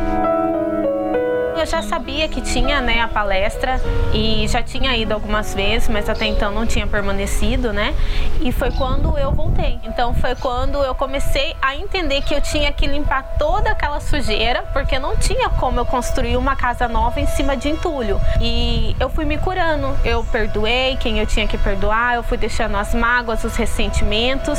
eu 1.59 1.67
já 1.67 1.83
sabia 1.83 2.29
que 2.29 2.41
tinha 2.41 2.81
né, 2.81 3.01
a 3.01 3.09
palestra 3.09 3.81
e 4.13 4.47
já 4.49 4.63
tinha 4.63 4.97
ido 4.97 5.13
algumas 5.13 5.55
vezes, 5.55 5.89
mas 5.89 6.09
até 6.09 6.27
então 6.27 6.51
não 6.51 6.67
tinha 6.67 6.87
permanecido, 6.87 7.73
né? 7.73 7.95
E 8.41 8.53
foi 8.53 8.71
quando 8.71 9.17
eu 9.19 9.33
voltei. 9.33 9.79
Então 9.85 10.15
foi 10.15 10.35
quando 10.35 10.79
eu 10.85 10.95
comecei 10.95 11.55
a 11.63 11.75
entender 11.75 12.23
que 12.23 12.35
eu 12.35 12.41
tinha 12.41 12.73
que 12.73 12.87
limpar 12.87 13.23
toda 13.39 13.71
aquela 13.71 14.01
sujeira, 14.01 14.63
porque 14.73 14.99
não 14.99 15.17
tinha 15.17 15.49
como 15.51 15.81
eu 15.81 15.87
construir 15.87 16.37
uma 16.37 16.55
casa 16.55 16.87
nova 16.89 17.21
em 17.21 17.27
cima 17.27 17.57
de 17.57 17.69
entulho. 17.69 18.21
E 18.41 18.95
eu 19.01 19.09
fui 19.09 19.25
me 19.25 19.39
curando. 19.39 19.97
Eu 20.05 20.25
perdoei 20.25 20.97
quem 20.97 21.19
eu 21.19 21.27
tinha 21.27 21.47
que 21.47 21.57
perdoar, 21.57 22.17
eu 22.17 22.23
fui 22.23 22.37
deixando 22.37 22.77
as 22.77 22.95
mágoas, 22.95 23.45
os 23.45 23.57
ressentimentos. 23.57 24.59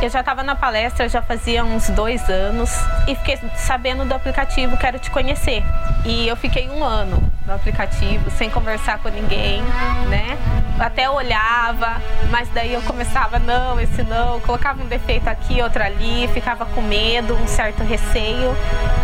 Eu 0.00 0.08
já 0.08 0.20
estava 0.20 0.44
na 0.44 0.54
palestra 0.54 1.08
já 1.08 1.20
fazia 1.20 1.64
uns 1.64 1.90
dois 1.90 2.30
anos 2.30 2.70
e 3.08 3.16
fiquei 3.16 3.36
sabendo 3.56 4.04
do 4.04 4.14
aplicativo 4.14 4.76
Quero 4.76 4.96
Te 4.96 5.10
Conhecer. 5.10 5.60
E 6.04 6.28
eu 6.28 6.36
fiquei 6.36 6.70
um 6.70 6.84
ano 6.84 7.20
no 7.44 7.52
aplicativo 7.52 8.30
sem 8.30 8.48
conversar 8.48 9.00
com 9.00 9.08
ninguém, 9.08 9.60
né? 10.08 10.38
Até 10.78 11.10
olhava, 11.10 12.00
mas 12.30 12.48
daí 12.50 12.74
eu 12.74 12.82
começava, 12.82 13.40
não, 13.40 13.80
esse 13.80 14.04
não, 14.04 14.38
colocava 14.40 14.80
um 14.80 14.86
defeito 14.86 15.26
aqui, 15.26 15.60
outro 15.60 15.82
ali, 15.82 16.28
ficava 16.28 16.64
com 16.64 16.80
medo, 16.80 17.34
um 17.34 17.48
certo 17.48 17.82
receio. 17.82 18.56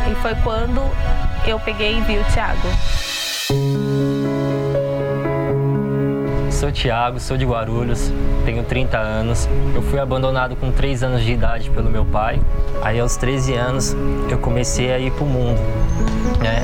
E 0.09 0.15
foi 0.23 0.37
quando 0.45 0.81
eu 1.45 1.59
peguei 1.59 1.99
e 1.99 2.01
vi 2.03 2.19
o 2.19 2.25
Thiago. 2.33 2.69
Sou 6.65 6.73
Thiago, 6.73 7.21
sou 7.21 7.37
de 7.37 7.45
Guarulhos, 7.45 8.11
tenho 8.47 8.63
30 8.63 8.97
anos. 8.97 9.47
Eu 9.75 9.83
fui 9.83 9.99
abandonado 9.99 10.57
com 10.57 10.73
3 10.73 11.03
anos 11.03 11.23
de 11.23 11.31
idade 11.31 11.69
pelo 11.69 11.91
meu 11.91 12.07
pai. 12.07 12.41
Aí 12.81 12.99
aos 12.99 13.19
13 13.19 13.53
anos 13.53 13.95
eu 14.31 14.39
comecei 14.39 14.91
a 14.91 14.99
ir 14.99 15.13
pro 15.13 15.27
mundo, 15.27 15.61
né? 16.41 16.63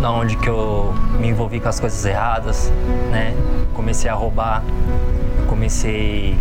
Na 0.00 0.10
onde 0.10 0.38
que 0.38 0.48
eu 0.48 0.94
me 1.20 1.28
envolvi 1.28 1.60
com 1.60 1.68
as 1.68 1.78
coisas 1.78 2.02
erradas, 2.06 2.72
né? 3.10 3.34
Comecei 3.74 4.08
a 4.08 4.14
roubar, 4.14 4.62
comecei 5.46 6.38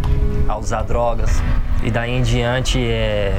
a 0.48 0.58
usar 0.58 0.84
drogas 0.84 1.44
e 1.84 1.92
daí 1.92 2.12
em 2.12 2.22
diante 2.22 2.80
é, 2.82 3.38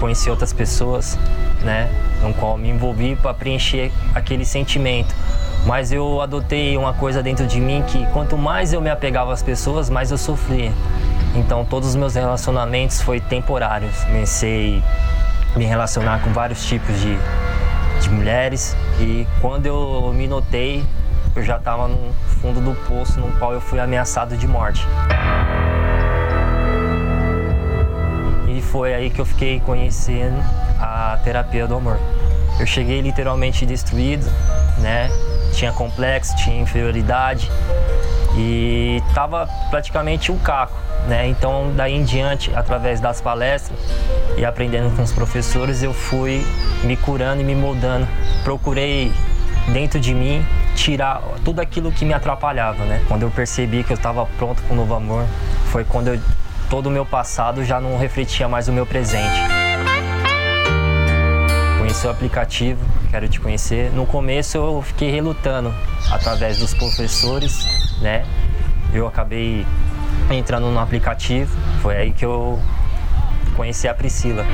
conheci 0.00 0.30
outras 0.30 0.54
pessoas, 0.54 1.18
né? 1.62 1.90
No 2.22 2.32
qual 2.32 2.56
me 2.56 2.70
envolvi 2.70 3.14
para 3.14 3.34
preencher 3.34 3.92
aquele 4.14 4.46
sentimento 4.46 5.14
mas 5.66 5.90
eu 5.90 6.20
adotei 6.20 6.76
uma 6.76 6.92
coisa 6.92 7.22
dentro 7.22 7.46
de 7.46 7.60
mim 7.60 7.82
que 7.86 8.04
quanto 8.12 8.36
mais 8.36 8.72
eu 8.72 8.80
me 8.80 8.90
apegava 8.90 9.32
às 9.32 9.42
pessoas, 9.42 9.88
mais 9.88 10.10
eu 10.10 10.18
sofria. 10.18 10.72
Então 11.34 11.64
todos 11.64 11.90
os 11.90 11.96
meus 11.96 12.14
relacionamentos 12.14 13.00
foi 13.00 13.20
temporários. 13.20 14.04
Comecei 14.04 14.82
a 15.54 15.58
me 15.58 15.64
relacionar 15.64 16.20
com 16.22 16.32
vários 16.32 16.64
tipos 16.66 16.94
de, 17.00 17.16
de 18.00 18.10
mulheres 18.10 18.76
e 19.00 19.26
quando 19.40 19.66
eu 19.66 20.12
me 20.14 20.28
notei, 20.28 20.84
eu 21.34 21.42
já 21.42 21.56
estava 21.56 21.88
no 21.88 22.12
fundo 22.40 22.60
do 22.60 22.74
poço 22.86 23.18
no 23.18 23.32
qual 23.38 23.52
eu 23.52 23.60
fui 23.60 23.80
ameaçado 23.80 24.36
de 24.36 24.46
morte. 24.46 24.86
E 28.48 28.60
foi 28.60 28.94
aí 28.94 29.10
que 29.10 29.20
eu 29.20 29.24
fiquei 29.24 29.60
conhecendo 29.60 30.36
a 30.78 31.18
terapia 31.24 31.66
do 31.66 31.74
amor. 31.74 31.98
Eu 32.60 32.66
cheguei 32.66 33.00
literalmente 33.00 33.66
destruído, 33.66 34.26
né? 34.78 35.10
Tinha 35.54 35.72
complexo, 35.72 36.34
tinha 36.36 36.60
inferioridade 36.60 37.50
e 38.36 39.00
estava 39.08 39.48
praticamente 39.70 40.32
um 40.32 40.38
caco, 40.38 40.78
né? 41.08 41.26
Então 41.28 41.72
daí 41.74 41.94
em 41.94 42.02
diante, 42.02 42.54
através 42.54 43.00
das 43.00 43.20
palestras 43.20 43.78
e 44.36 44.44
aprendendo 44.44 44.94
com 44.94 45.02
os 45.02 45.12
professores, 45.12 45.82
eu 45.82 45.92
fui 45.92 46.44
me 46.82 46.96
curando 46.96 47.40
e 47.40 47.44
me 47.44 47.54
moldando. 47.54 48.06
Procurei 48.42 49.12
dentro 49.72 50.00
de 50.00 50.12
mim 50.12 50.44
tirar 50.74 51.22
tudo 51.44 51.60
aquilo 51.60 51.92
que 51.92 52.04
me 52.04 52.12
atrapalhava, 52.12 52.84
né? 52.84 53.02
Quando 53.08 53.22
eu 53.22 53.30
percebi 53.30 53.84
que 53.84 53.92
eu 53.92 53.96
estava 53.96 54.26
pronto 54.38 54.62
para 54.62 54.72
um 54.72 54.76
novo 54.76 54.94
amor, 54.94 55.24
foi 55.70 55.84
quando 55.84 56.08
eu, 56.08 56.20
todo 56.68 56.86
o 56.86 56.90
meu 56.90 57.06
passado 57.06 57.64
já 57.64 57.80
não 57.80 57.96
refletia 57.96 58.48
mais 58.48 58.68
o 58.68 58.72
meu 58.72 58.84
presente 58.84 59.64
conheci 61.94 62.06
o 62.06 62.10
aplicativo, 62.10 62.80
quero 63.14 63.28
te 63.28 63.38
conhecer. 63.38 63.92
No 63.92 64.04
começo 64.06 64.58
eu 64.58 64.82
fiquei 64.82 65.08
relutando 65.08 65.72
através 66.10 66.58
dos 66.58 66.74
professores, 66.74 67.64
né? 68.00 68.26
Eu 68.92 69.06
acabei 69.06 69.64
entrando 70.32 70.66
no 70.66 70.80
aplicativo, 70.80 71.56
foi 71.80 71.96
aí 71.96 72.12
que 72.12 72.24
eu 72.24 72.58
conheci 73.54 73.86
a 73.86 73.94
Priscila. 73.94 74.44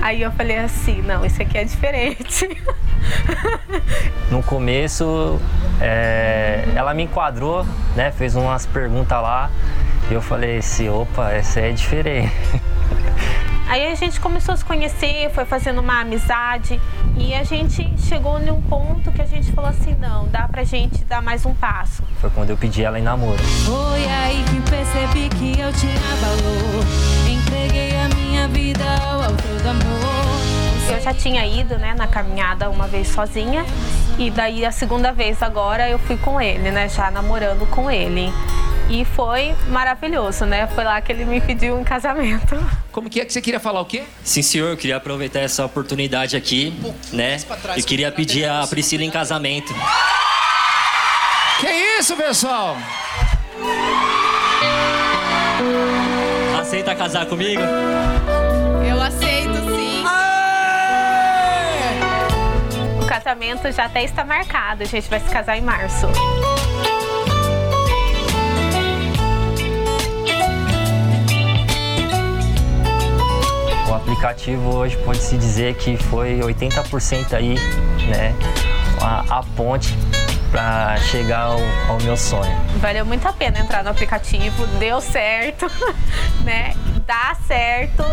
Aí 0.00 0.22
eu 0.22 0.32
falei 0.32 0.56
assim, 0.56 1.02
não, 1.02 1.26
isso 1.26 1.42
aqui 1.42 1.58
é 1.58 1.64
diferente. 1.64 2.48
no 4.32 4.42
começo 4.42 5.38
é, 5.82 6.64
ela 6.74 6.94
me 6.94 7.02
enquadrou, 7.02 7.66
né? 7.94 8.10
Fez 8.12 8.34
umas 8.34 8.64
perguntas 8.64 9.20
lá. 9.20 9.50
E 10.10 10.14
eu 10.14 10.22
falei 10.22 10.56
assim, 10.56 10.88
opa, 10.88 11.32
essa 11.32 11.60
é 11.60 11.70
diferente. 11.70 12.32
Aí 13.68 13.86
a 13.86 13.94
gente 13.94 14.18
começou 14.18 14.54
a 14.54 14.56
se 14.56 14.64
conhecer, 14.64 15.30
foi 15.30 15.44
fazendo 15.44 15.82
uma 15.82 16.00
amizade 16.00 16.80
e 17.18 17.34
a 17.34 17.44
gente 17.44 17.86
chegou 17.98 18.38
num 18.38 18.62
ponto 18.62 19.12
que 19.12 19.20
a 19.20 19.26
gente 19.26 19.52
falou 19.52 19.68
assim, 19.68 19.94
não, 20.00 20.26
dá 20.28 20.48
pra 20.48 20.64
gente 20.64 21.04
dar 21.04 21.20
mais 21.20 21.44
um 21.44 21.52
passo. 21.52 22.02
Foi 22.18 22.30
quando 22.30 22.48
eu 22.48 22.56
pedi 22.56 22.82
ela 22.82 22.98
em 22.98 23.02
namoro. 23.02 23.36
Foi 23.66 24.04
aí 24.06 24.42
que 24.44 24.70
percebi 24.70 25.28
que 25.28 25.60
eu 25.60 25.70
tinha 25.74 26.16
valor. 26.16 26.84
Entreguei 27.30 27.90
a 27.94 28.08
minha 28.16 28.48
vida 28.48 28.84
ao 29.06 29.24
autor 29.24 29.60
do 29.62 29.68
amor. 29.68 30.48
Eu 30.90 31.00
já 31.02 31.12
tinha 31.12 31.44
ido, 31.46 31.76
né, 31.76 31.92
na 31.94 32.06
caminhada 32.06 32.70
uma 32.70 32.88
vez 32.88 33.08
sozinha 33.08 33.66
e 34.16 34.30
daí 34.30 34.64
a 34.64 34.72
segunda 34.72 35.12
vez 35.12 35.42
agora 35.42 35.90
eu 35.90 35.98
fui 35.98 36.16
com 36.16 36.40
ele, 36.40 36.70
né, 36.70 36.88
já 36.88 37.10
namorando 37.10 37.68
com 37.68 37.90
ele. 37.90 38.32
E 38.88 39.04
foi 39.04 39.54
maravilhoso, 39.68 40.46
né? 40.46 40.66
Foi 40.68 40.82
lá 40.82 40.98
que 41.02 41.12
ele 41.12 41.26
me 41.26 41.42
pediu 41.42 41.76
um 41.76 41.84
casamento. 41.84 42.56
Como 42.98 43.08
que 43.08 43.20
é 43.20 43.24
que 43.24 43.32
você 43.32 43.40
queria 43.40 43.60
falar 43.60 43.80
o 43.80 43.84
quê? 43.84 44.02
Sim, 44.24 44.42
senhor, 44.42 44.70
eu 44.70 44.76
queria 44.76 44.96
aproveitar 44.96 45.38
essa 45.38 45.64
oportunidade 45.64 46.36
aqui, 46.36 46.74
né? 47.12 47.36
E 47.76 47.82
queria 47.84 48.10
pedir 48.10 48.44
a 48.44 48.66
Priscila 48.66 49.04
em 49.04 49.10
casamento. 49.10 49.72
Que 51.60 51.68
isso, 52.00 52.16
pessoal? 52.16 52.76
Aceita 56.60 56.92
casar 56.96 57.26
comigo? 57.26 57.62
Eu 58.84 59.00
aceito 59.00 59.54
sim. 59.76 60.04
O 63.00 63.06
casamento 63.06 63.70
já 63.70 63.84
até 63.84 64.02
está 64.02 64.24
marcado, 64.24 64.82
a 64.82 64.86
gente 64.86 65.08
vai 65.08 65.20
se 65.20 65.30
casar 65.30 65.56
em 65.56 65.62
março. 65.62 66.08
O 73.88 73.94
aplicativo 73.94 74.76
hoje 74.76 74.96
pode-se 74.98 75.38
dizer 75.38 75.74
que 75.76 75.96
foi 75.96 76.40
80% 76.40 77.32
aí, 77.32 77.54
né? 78.06 78.34
A, 79.00 79.38
a 79.38 79.42
ponte 79.42 79.96
para 80.50 80.96
chegar 80.98 81.40
ao, 81.40 81.58
ao, 81.88 81.98
meu 82.02 82.16
sonho. 82.16 82.54
Valeu 82.76 83.06
muito 83.06 83.26
a 83.26 83.32
pena 83.32 83.58
entrar 83.58 83.82
no 83.82 83.90
aplicativo, 83.90 84.66
deu 84.78 85.00
certo, 85.00 85.66
né? 86.44 86.74
Dá 87.06 87.34
certo. 87.46 88.04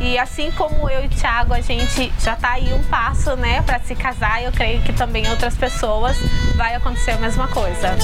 E 0.00 0.16
assim 0.16 0.50
como 0.52 0.88
eu 0.88 1.02
e 1.02 1.06
o 1.06 1.10
Thiago, 1.10 1.52
a 1.52 1.60
gente 1.60 2.10
já 2.20 2.34
tá 2.34 2.52
aí 2.52 2.72
um 2.72 2.82
passo, 2.84 3.36
né, 3.36 3.60
para 3.62 3.80
se 3.80 3.94
casar. 3.94 4.42
Eu 4.42 4.52
creio 4.52 4.80
que 4.82 4.92
também 4.92 5.28
outras 5.28 5.54
pessoas 5.54 6.16
vai 6.56 6.74
acontecer 6.74 7.12
a 7.12 7.18
mesma 7.18 7.48
coisa. 7.48 7.96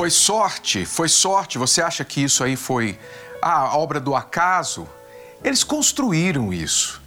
Foi 0.00 0.08
sorte, 0.08 0.86
foi 0.86 1.10
sorte. 1.10 1.58
Você 1.58 1.82
acha 1.82 2.02
que 2.06 2.24
isso 2.24 2.42
aí 2.42 2.56
foi 2.56 2.98
a 3.42 3.76
obra 3.76 4.00
do 4.00 4.16
acaso? 4.16 4.88
Eles 5.44 5.62
construíram 5.62 6.54
isso. 6.54 7.02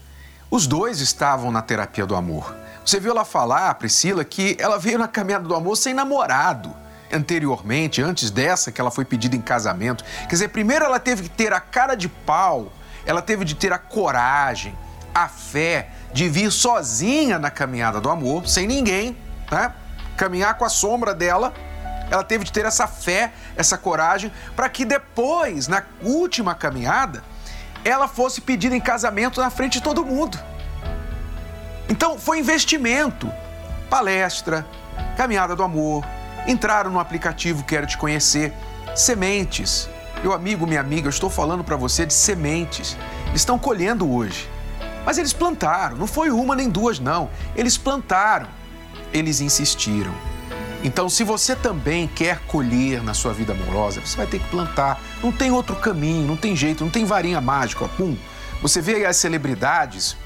Os 0.51 0.67
dois 0.67 0.99
estavam 0.99 1.51
na 1.51 1.63
terapia 1.63 2.05
do 2.05 2.15
amor. 2.15 2.55
Você 2.85 2.99
viu 2.99 3.09
ela 3.09 3.25
falar, 3.25 3.73
Priscila, 3.79 4.23
que 4.23 4.55
ela 4.59 4.77
veio 4.77 4.99
na 4.99 5.07
caminhada 5.07 5.47
do 5.47 5.55
amor 5.55 5.75
sem 5.75 5.91
namorado. 5.91 6.71
Anteriormente, 7.11 7.99
antes 7.99 8.29
dessa, 8.29 8.71
que 8.71 8.79
ela 8.79 8.91
foi 8.91 9.05
pedida 9.05 9.35
em 9.35 9.41
casamento. 9.41 10.03
Quer 10.03 10.27
dizer, 10.27 10.49
primeiro 10.49 10.85
ela 10.85 10.99
teve 10.99 11.23
que 11.23 11.29
ter 11.29 11.51
a 11.51 11.59
cara 11.59 11.95
de 11.95 12.07
pau, 12.07 12.71
ela 13.07 13.23
teve 13.23 13.43
de 13.43 13.55
ter 13.55 13.73
a 13.73 13.79
coragem, 13.79 14.77
a 15.15 15.27
fé 15.27 15.89
de 16.13 16.29
vir 16.29 16.51
sozinha 16.51 17.39
na 17.39 17.49
caminhada 17.49 17.99
do 17.99 18.11
amor, 18.11 18.47
sem 18.47 18.67
ninguém, 18.67 19.17
né? 19.51 19.73
Caminhar 20.15 20.59
com 20.59 20.65
a 20.65 20.69
sombra 20.69 21.15
dela 21.15 21.51
ela 22.09 22.23
teve 22.23 22.43
de 22.43 22.51
ter 22.51 22.65
essa 22.65 22.87
fé, 22.87 23.31
essa 23.55 23.77
coragem, 23.77 24.31
para 24.55 24.69
que 24.69 24.85
depois, 24.85 25.67
na 25.67 25.83
última 26.01 26.53
caminhada, 26.53 27.23
ela 27.83 28.07
fosse 28.07 28.41
pedida 28.41 28.75
em 28.75 28.81
casamento 28.81 29.41
na 29.41 29.49
frente 29.49 29.73
de 29.73 29.81
todo 29.81 30.05
mundo. 30.05 30.39
Então, 31.89 32.17
foi 32.17 32.39
investimento. 32.39 33.31
Palestra, 33.89 34.65
caminhada 35.17 35.55
do 35.55 35.63
amor, 35.63 36.05
entraram 36.47 36.91
no 36.91 36.99
aplicativo 36.99 37.63
Quero 37.63 37.85
Te 37.85 37.97
Conhecer, 37.97 38.53
sementes. 38.95 39.89
Meu 40.21 40.33
amigo, 40.33 40.65
minha 40.65 40.79
amiga, 40.79 41.07
eu 41.07 41.11
estou 41.11 41.29
falando 41.29 41.63
para 41.63 41.75
você 41.75 42.05
de 42.05 42.13
sementes. 42.13 42.97
Estão 43.33 43.59
colhendo 43.59 44.09
hoje. 44.09 44.49
Mas 45.05 45.17
eles 45.17 45.33
plantaram, 45.33 45.97
não 45.97 46.07
foi 46.07 46.29
uma 46.29 46.55
nem 46.55 46.69
duas, 46.69 46.99
não. 46.99 47.29
Eles 47.55 47.77
plantaram, 47.77 48.47
eles 49.11 49.41
insistiram. 49.41 50.13
Então, 50.83 51.07
se 51.07 51.23
você 51.23 51.55
também 51.55 52.07
quer 52.07 52.39
colher 52.39 53.01
na 53.01 53.13
sua 53.13 53.31
vida 53.31 53.53
amorosa, 53.53 54.01
você 54.01 54.17
vai 54.17 54.27
ter 54.27 54.39
que 54.39 54.47
plantar. 54.49 54.99
Não 55.23 55.31
tem 55.31 55.49
outro 55.49 55.77
caminho, 55.77 56.27
não 56.27 56.35
tem 56.35 56.55
jeito, 56.55 56.83
não 56.83 56.91
tem 56.91 57.05
varinha 57.05 57.39
mágica. 57.39 57.87
Pum. 57.87 58.17
Você 58.61 58.81
vê 58.81 59.05
as 59.05 59.15
celebridades 59.15 60.17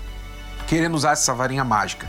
querendo 0.66 0.96
usar 0.96 1.12
essa 1.12 1.34
varinha 1.34 1.64
mágica, 1.64 2.08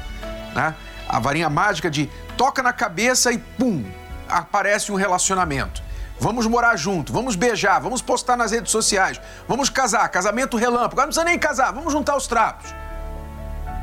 né? 0.54 0.74
A 1.08 1.18
varinha 1.18 1.48
mágica 1.48 1.90
de 1.90 2.11
toca 2.37 2.62
na 2.62 2.72
cabeça 2.72 3.32
e 3.32 3.38
pum, 3.38 3.84
aparece 4.28 4.90
um 4.92 4.94
relacionamento. 4.94 5.82
Vamos 6.20 6.46
morar 6.46 6.76
junto, 6.76 7.12
vamos 7.12 7.37
beijar, 7.37 7.80
vamos 7.80 8.02
postar 8.02 8.37
nas 8.37 8.50
redes 8.50 8.72
sociais, 8.72 9.20
vamos 9.46 9.70
casar, 9.70 10.08
casamento 10.08 10.56
relâmpago. 10.56 10.96
Não 10.96 11.06
precisa 11.06 11.24
nem 11.24 11.38
casar, 11.38 11.72
vamos 11.72 11.92
juntar 11.92 12.16
os 12.16 12.26
trapos. 12.26 12.74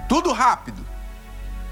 Tudo 0.10 0.32
rápido. 0.34 0.85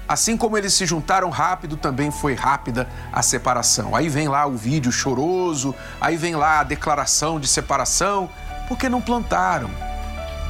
Assim 0.06 0.36
como 0.36 0.58
eles 0.58 0.74
se 0.74 0.84
juntaram 0.84 1.30
rápido, 1.30 1.76
também 1.76 2.10
foi 2.10 2.34
rápida 2.34 2.86
a 3.12 3.22
separação. 3.22 3.96
Aí 3.96 4.08
vem 4.08 4.28
lá 4.28 4.44
o 4.46 4.54
vídeo 4.54 4.92
choroso, 4.92 5.74
aí 6.00 6.16
vem 6.16 6.36
lá 6.36 6.60
a 6.60 6.64
declaração 6.64 7.40
de 7.40 7.48
separação, 7.48 8.28
porque 8.68 8.88
não 8.88 9.00
plantaram. 9.00 9.70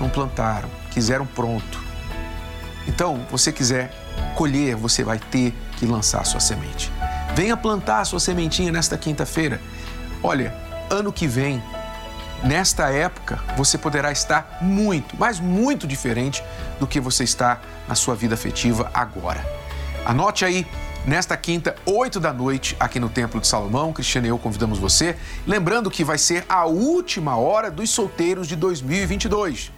Não 0.01 0.09
plantaram, 0.09 0.69
quiseram 0.91 1.25
pronto. 1.25 1.83
Então, 2.87 3.25
você 3.31 3.53
quiser 3.53 3.93
colher, 4.35 4.75
você 4.75 5.05
vai 5.05 5.19
ter 5.19 5.55
que 5.77 5.87
lançar 5.87 6.21
a 6.21 6.25
sua 6.25 6.41
semente. 6.41 6.93
Venha 7.35 7.57
plantar 7.57 8.01
a 8.01 8.05
sua 8.05 8.21
sementinha 8.21 8.73
nesta 8.73 8.99
quinta-feira. 8.99 9.61
Olha, 10.23 10.53
ano 10.91 11.13
que 11.13 11.27
vem, 11.29 11.63
nesta 12.43 12.91
época, 12.91 13.39
você 13.57 13.79
poderá 13.79 14.11
estar 14.11 14.59
muito, 14.61 15.17
mas 15.19 15.39
muito 15.39 15.87
diferente 15.87 16.43
do 16.79 16.87
que 16.87 17.01
você 17.01 17.25
está 17.25 17.61
na 17.89 17.95
sua 17.95 18.15
vida 18.15 18.35
afetiva 18.35 18.91
agora. 18.93 19.45
Anote 20.05 20.45
aí, 20.45 20.67
nesta 21.07 21.37
quinta, 21.37 21.75
8 21.87 22.21
da 22.21 22.33
noite, 22.33 22.77
aqui 22.79 23.01
no 23.01 23.09
Templo 23.09 23.41
de 23.41 23.47
Salomão, 23.47 23.93
Cristiano 23.93 24.27
e 24.27 24.31
eu 24.31 24.39
convidamos 24.39 24.79
você. 24.79 25.17
Lembrando 25.47 25.91
que 25.91 26.05
vai 26.05 26.19
ser 26.19 26.45
a 26.49 26.67
última 26.67 27.37
hora 27.37 27.71
dos 27.71 27.91
solteiros 27.91 28.47
de 28.47 28.57
2022. 28.57 29.73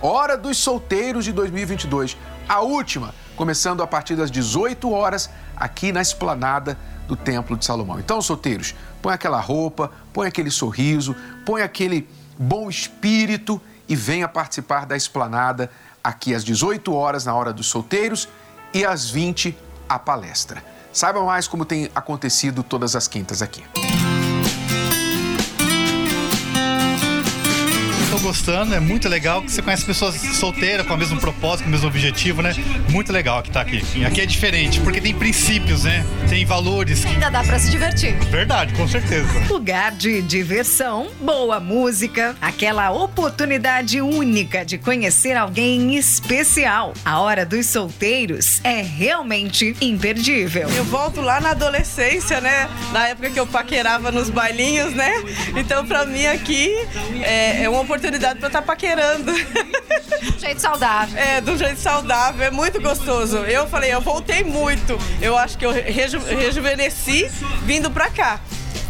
Hora 0.00 0.36
dos 0.36 0.58
solteiros 0.58 1.24
de 1.24 1.32
2022. 1.32 2.16
A 2.48 2.60
última, 2.60 3.14
começando 3.36 3.82
a 3.82 3.86
partir 3.86 4.16
das 4.16 4.30
18 4.30 4.90
horas, 4.90 5.30
aqui 5.56 5.92
na 5.92 6.02
esplanada 6.02 6.76
do 7.06 7.14
Templo 7.14 7.56
de 7.56 7.64
Salomão. 7.64 8.00
Então, 8.00 8.20
solteiros, 8.20 8.74
põe 9.00 9.14
aquela 9.14 9.40
roupa, 9.40 9.92
põe 10.12 10.26
aquele 10.26 10.50
sorriso, 10.50 11.14
põe 11.46 11.62
aquele 11.62 12.08
bom 12.36 12.68
espírito 12.68 13.60
e 13.88 13.94
venha 13.94 14.26
participar 14.26 14.86
da 14.86 14.96
esplanada 14.96 15.70
aqui 16.02 16.34
às 16.34 16.44
18 16.44 16.92
horas, 16.94 17.24
na 17.24 17.34
hora 17.34 17.52
dos 17.52 17.66
solteiros, 17.66 18.28
e 18.74 18.84
às 18.84 19.10
20 19.10 19.56
a 19.88 19.98
palestra. 19.98 20.64
Saiba 20.92 21.22
mais 21.24 21.48
como 21.48 21.64
tem 21.64 21.90
acontecido 21.94 22.62
todas 22.62 22.94
as 22.94 23.08
quintas 23.08 23.42
aqui. 23.42 23.62
Gostando, 28.22 28.72
é 28.74 28.80
muito 28.80 29.08
legal 29.08 29.42
que 29.42 29.50
você 29.50 29.60
conhece 29.60 29.84
pessoas 29.84 30.14
solteiras 30.14 30.86
com 30.86 30.94
o 30.94 30.96
mesmo 30.96 31.18
propósito, 31.18 31.64
com 31.64 31.68
o 31.68 31.72
mesmo 31.72 31.88
objetivo, 31.88 32.40
né? 32.40 32.54
Muito 32.88 33.12
legal 33.12 33.42
que 33.42 33.50
tá 33.50 33.60
aqui. 33.60 33.82
Aqui 34.04 34.20
é 34.20 34.26
diferente, 34.26 34.80
porque 34.80 35.00
tem 35.00 35.12
princípios, 35.12 35.84
né? 35.84 36.04
Tem 36.28 36.44
valores. 36.46 37.04
Ainda 37.04 37.28
dá 37.28 37.42
para 37.42 37.58
se 37.58 37.70
divertir. 37.70 38.14
Verdade, 38.30 38.72
com 38.74 38.86
certeza. 38.86 39.28
Lugar 39.50 39.92
de 39.92 40.22
diversão, 40.22 41.08
boa 41.20 41.58
música, 41.58 42.36
aquela 42.40 42.92
oportunidade 42.92 44.00
única 44.00 44.64
de 44.64 44.78
conhecer 44.78 45.36
alguém 45.36 45.96
especial. 45.96 46.94
A 47.04 47.20
hora 47.20 47.44
dos 47.44 47.66
solteiros 47.66 48.60
é 48.62 48.82
realmente 48.82 49.76
imperdível. 49.80 50.68
Eu 50.70 50.84
volto 50.84 51.20
lá 51.20 51.40
na 51.40 51.50
adolescência, 51.50 52.40
né? 52.40 52.68
Na 52.92 53.08
época 53.08 53.30
que 53.30 53.40
eu 53.40 53.46
paquerava 53.46 54.12
nos 54.12 54.30
bailinhos, 54.30 54.94
né? 54.94 55.12
Então, 55.56 55.84
para 55.84 56.06
mim 56.06 56.24
aqui 56.26 56.70
é, 57.24 57.64
é 57.64 57.68
uma 57.68 57.80
oportunidade 57.80 58.11
oportunidade 58.12 58.38
para 58.38 58.48
estar 58.48 58.60
tá 58.60 58.66
paquerando. 58.66 59.32
De 59.32 60.36
um 60.36 60.38
jeito 60.38 60.60
saudável. 60.60 61.18
É, 61.18 61.40
de 61.40 61.50
um 61.50 61.56
jeito 61.56 61.80
saudável, 61.80 62.46
é 62.46 62.50
muito 62.50 62.80
gostoso. 62.80 63.38
Eu 63.38 63.66
falei, 63.66 63.92
eu 63.92 64.00
voltei 64.00 64.44
muito. 64.44 64.98
Eu 65.20 65.36
acho 65.36 65.56
que 65.56 65.64
eu 65.64 65.72
reju 65.72 66.18
rejuvenesci 66.18 67.30
vindo 67.64 67.90
para 67.90 68.10
cá. 68.10 68.40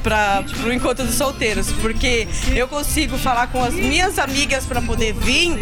para 0.03 0.45
o 0.65 0.73
encontro 0.73 1.07
dos 1.07 1.15
solteiros, 1.15 1.71
porque 1.81 2.27
eu 2.55 2.67
consigo 2.67 3.17
falar 3.17 3.47
com 3.47 3.63
as 3.63 3.73
minhas 3.73 4.19
amigas 4.19 4.67
para 4.67 4.83
poder 4.83 5.13
vir 5.13 5.57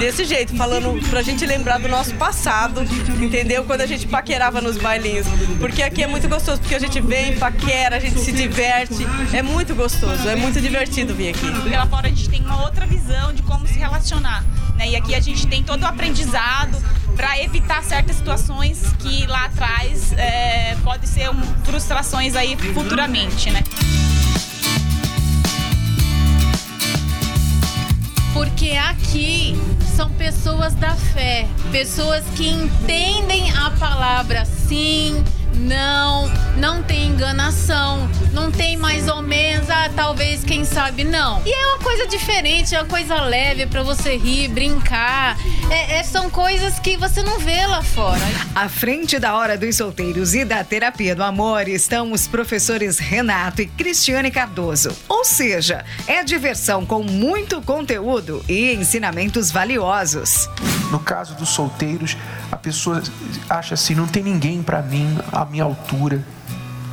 desse 0.00 0.24
jeito, 0.24 0.54
falando 0.56 0.98
pra 1.08 1.22
gente 1.22 1.46
lembrar 1.46 1.78
do 1.78 1.88
nosso 1.88 2.12
passado, 2.16 2.82
entendeu? 3.22 3.64
Quando 3.64 3.82
a 3.82 3.86
gente 3.86 4.06
paquerava 4.08 4.60
nos 4.60 4.76
bailinhos. 4.76 5.26
Porque 5.60 5.82
aqui 5.82 6.02
é 6.02 6.06
muito 6.06 6.28
gostoso, 6.28 6.60
porque 6.60 6.74
a 6.74 6.80
gente 6.80 7.00
vem, 7.00 7.36
paquera, 7.38 7.96
a 7.96 8.00
gente 8.00 8.18
se 8.18 8.32
diverte. 8.32 9.06
É 9.32 9.42
muito 9.42 9.74
gostoso, 9.74 10.28
é 10.28 10.34
muito 10.34 10.60
divertido 10.60 11.14
vir 11.14 11.28
aqui. 11.28 11.50
Porque 11.52 11.70
lá 11.70 11.86
fora 11.86 12.08
a 12.08 12.10
gente 12.10 12.23
uma 12.44 12.62
outra 12.62 12.86
visão 12.86 13.32
de 13.32 13.42
como 13.42 13.66
se 13.66 13.78
relacionar. 13.78 14.44
Né? 14.76 14.90
E 14.90 14.96
aqui 14.96 15.14
a 15.14 15.20
gente 15.20 15.46
tem 15.46 15.62
todo 15.62 15.82
o 15.82 15.86
aprendizado 15.86 16.76
para 17.16 17.40
evitar 17.40 17.82
certas 17.82 18.16
situações 18.16 18.92
que 18.98 19.26
lá 19.26 19.46
atrás 19.46 20.12
é, 20.12 20.76
pode 20.82 21.06
ser 21.06 21.30
um, 21.30 21.42
frustrações 21.64 22.34
aí 22.34 22.56
futuramente, 22.74 23.50
né? 23.50 23.62
Porque 28.32 28.72
aqui 28.72 29.56
são 29.96 30.10
pessoas 30.10 30.74
da 30.74 30.90
fé, 30.96 31.46
pessoas 31.70 32.24
que 32.34 32.48
entendem 32.48 33.48
a 33.56 33.70
palavra 33.70 34.44
sim, 34.44 35.22
não, 35.54 36.30
não 36.56 36.82
tem 36.82 37.08
enganação, 37.08 38.08
não 38.32 38.50
tem 38.50 38.76
mais 38.76 39.08
ou 39.08 39.22
menos, 39.22 39.68
ah, 39.70 39.90
talvez, 39.94 40.44
quem 40.44 40.64
sabe, 40.64 41.04
não. 41.04 41.42
E 41.44 41.52
é 41.52 41.66
uma 41.68 41.78
coisa 41.78 42.06
diferente, 42.06 42.74
é 42.74 42.80
uma 42.80 42.88
coisa 42.88 43.20
leve 43.22 43.66
para 43.66 43.82
você 43.82 44.16
rir, 44.16 44.48
brincar. 44.48 45.36
É, 45.70 45.98
é, 45.98 46.02
são 46.02 46.28
coisas 46.28 46.78
que 46.78 46.96
você 46.96 47.22
não 47.22 47.38
vê 47.38 47.66
lá 47.66 47.82
fora. 47.82 48.20
À 48.54 48.68
frente 48.68 49.18
da 49.18 49.34
Hora 49.34 49.56
dos 49.56 49.76
Solteiros 49.76 50.34
e 50.34 50.44
da 50.44 50.62
Terapia 50.62 51.16
do 51.16 51.22
Amor 51.22 51.68
estão 51.68 52.12
os 52.12 52.28
professores 52.28 52.98
Renato 52.98 53.62
e 53.62 53.66
Cristiane 53.66 54.30
Cardoso. 54.30 54.94
Ou 55.08 55.24
seja, 55.24 55.84
é 56.06 56.22
diversão 56.22 56.84
com 56.84 57.02
muito 57.02 57.62
conteúdo 57.62 58.44
e 58.48 58.74
ensinamentos 58.74 59.50
valiosos. 59.50 60.48
No 60.90 61.00
caso 61.00 61.34
dos 61.34 61.48
solteiros, 61.48 62.16
a 62.52 62.56
pessoa 62.56 63.02
acha 63.48 63.74
assim: 63.74 63.94
não 63.94 64.06
tem 64.06 64.22
ninguém 64.22 64.62
para 64.62 64.82
mim 64.82 65.18
à 65.32 65.44
minha 65.44 65.64
altura. 65.64 66.22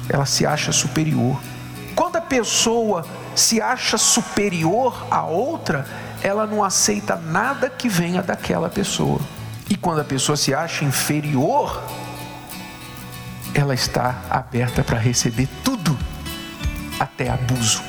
Ela 0.10 0.26
se 0.26 0.46
acha 0.46 0.72
superior. 0.72 1.40
Quando 1.96 2.16
a 2.16 2.22
pessoa 2.22 3.06
se 3.36 3.62
acha 3.62 3.98
superior 3.98 5.06
a 5.12 5.24
outra, 5.24 5.86
ela 6.24 6.46
não 6.46 6.64
aceita 6.64 7.16
nada 7.16 7.70
que 7.70 7.90
venha 7.90 8.22
daquela 8.22 8.70
pessoa. 8.70 9.20
E 9.70 9.76
quando 9.76 10.02
a 10.02 10.04
pessoa 10.04 10.36
se 10.36 10.54
acha 10.54 10.84
inferior, 10.84 11.82
ela 13.54 13.74
está 13.74 14.22
aberta 14.30 14.84
para 14.84 14.98
receber 14.98 15.48
tudo, 15.64 15.98
até 17.00 17.30
abuso 17.30 17.82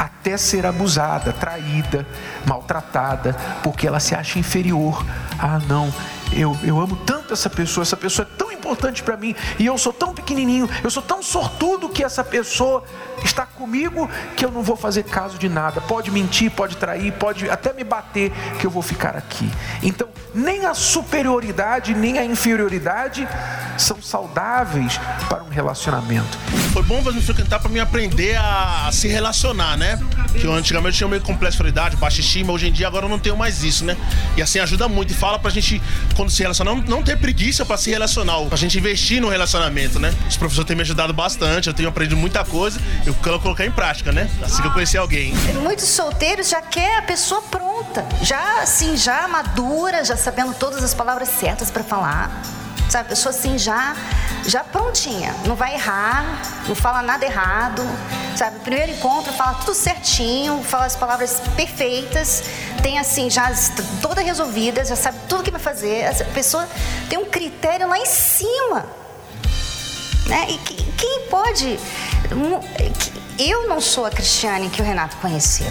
até 0.00 0.36
ser 0.38 0.64
abusada, 0.64 1.30
traída, 1.30 2.06
maltratada, 2.46 3.36
porque 3.62 3.86
ela 3.86 4.00
se 4.00 4.14
acha 4.14 4.38
inferior. 4.38 5.04
Ah, 5.38 5.60
não, 5.68 5.92
eu, 6.32 6.56
eu 6.62 6.80
amo 6.80 6.96
tanto 6.96 7.34
essa 7.34 7.50
pessoa, 7.50 7.82
essa 7.82 7.96
pessoa 7.96 8.26
é 8.30 8.36
tão 8.36 8.49
importante 8.70 9.02
para 9.02 9.16
mim, 9.16 9.34
e 9.58 9.66
eu 9.66 9.76
sou 9.76 9.92
tão 9.92 10.14
pequenininho, 10.14 10.68
eu 10.82 10.90
sou 10.90 11.02
tão 11.02 11.22
sortudo 11.22 11.88
que 11.88 12.04
essa 12.04 12.22
pessoa 12.22 12.84
está 13.24 13.44
comigo 13.44 14.08
que 14.36 14.44
eu 14.44 14.50
não 14.50 14.62
vou 14.62 14.76
fazer 14.76 15.02
caso 15.02 15.36
de 15.38 15.48
nada. 15.48 15.80
Pode 15.80 16.10
mentir, 16.10 16.50
pode 16.50 16.76
trair, 16.76 17.12
pode 17.12 17.50
até 17.50 17.72
me 17.72 17.84
bater, 17.84 18.32
que 18.58 18.66
eu 18.66 18.70
vou 18.70 18.82
ficar 18.82 19.16
aqui. 19.16 19.50
Então, 19.82 20.08
nem 20.32 20.64
a 20.66 20.74
superioridade, 20.74 21.94
nem 21.94 22.18
a 22.18 22.24
inferioridade 22.24 23.26
são 23.76 24.00
saudáveis 24.00 24.98
para 25.28 25.42
um 25.42 25.48
relacionamento. 25.48 26.38
Foi 26.72 26.82
bom 26.84 27.02
você 27.02 27.16
me 27.16 27.22
frequentar 27.22 27.58
para 27.58 27.68
me 27.68 27.80
aprender 27.80 28.36
a 28.36 28.88
se 28.92 29.08
relacionar, 29.08 29.76
né? 29.76 29.98
Que 30.32 30.44
eu 30.44 30.54
antigamente 30.54 30.96
tinha 30.96 31.08
meio 31.08 31.20
complexidade, 31.20 31.96
baixa 31.96 32.20
estima, 32.20 32.52
hoje 32.52 32.68
em 32.68 32.72
dia 32.72 32.86
agora 32.86 33.06
eu 33.06 33.08
não 33.08 33.18
tenho 33.18 33.36
mais 33.36 33.64
isso, 33.64 33.84
né? 33.84 33.96
E 34.36 34.42
assim 34.42 34.60
ajuda 34.60 34.88
muito 34.88 35.10
e 35.12 35.14
fala 35.14 35.38
pra 35.38 35.50
gente, 35.50 35.82
quando 36.14 36.30
se 36.30 36.42
relacionar, 36.42 36.74
não, 36.74 36.82
não 36.82 37.02
ter 37.02 37.18
preguiça 37.18 37.64
para 37.64 37.76
se 37.76 37.90
relacionar, 37.90 38.38
gente 38.60 38.78
investir 38.78 39.20
no 39.20 39.28
relacionamento, 39.28 39.98
né? 39.98 40.14
Os 40.28 40.36
professores 40.36 40.66
têm 40.66 40.76
me 40.76 40.82
ajudado 40.82 41.12
bastante, 41.12 41.68
eu 41.68 41.74
tenho 41.74 41.88
aprendido 41.88 42.16
muita 42.16 42.44
coisa, 42.44 42.80
eu 43.06 43.14
quero 43.14 43.40
colocar 43.40 43.64
em 43.64 43.70
prática, 43.70 44.12
né? 44.12 44.30
Assim 44.42 44.62
que 44.62 44.68
eu 44.68 44.72
conheci 44.72 44.96
alguém. 44.96 45.34
Muitos 45.62 45.86
solteiros 45.86 46.48
já 46.48 46.60
quer 46.60 46.98
a 46.98 47.02
pessoa 47.02 47.42
pronta, 47.42 48.06
já 48.22 48.62
assim, 48.62 48.96
já 48.96 49.26
madura, 49.26 50.04
já 50.04 50.16
sabendo 50.16 50.54
todas 50.54 50.84
as 50.84 50.94
palavras 50.94 51.28
certas 51.28 51.70
para 51.70 51.82
falar. 51.82 52.59
Sabe, 52.90 53.06
a 53.06 53.08
pessoa 53.10 53.30
assim 53.30 53.56
já 53.56 53.96
já 54.46 54.64
prontinha, 54.64 55.32
não 55.46 55.54
vai 55.54 55.74
errar, 55.74 56.42
não 56.66 56.74
fala 56.74 57.02
nada 57.02 57.24
errado. 57.24 57.82
Sabe, 58.36 58.58
primeiro 58.60 58.92
encontro 58.92 59.32
fala 59.32 59.54
tudo 59.54 59.74
certinho, 59.74 60.62
fala 60.64 60.86
as 60.86 60.96
palavras 60.96 61.40
perfeitas, 61.54 62.42
tem 62.82 62.98
assim 62.98 63.30
já 63.30 63.52
toda 64.02 64.20
resolvida, 64.20 64.84
já 64.84 64.96
sabe 64.96 65.18
tudo 65.28 65.44
que 65.44 65.50
vai 65.50 65.60
fazer. 65.60 65.98
Essa 65.98 66.24
pessoa 66.24 66.68
tem 67.08 67.18
um 67.18 67.26
critério 67.26 67.88
lá 67.88 67.98
em 67.98 68.06
cima. 68.06 68.86
Né? 70.26 70.46
E 70.50 70.58
quem 70.58 71.26
pode 71.28 71.78
eu 73.38 73.68
não 73.68 73.80
sou 73.80 74.04
a 74.04 74.10
Cristiane 74.10 74.68
que 74.68 74.82
o 74.82 74.84
Renato 74.84 75.16
conheceu. 75.16 75.70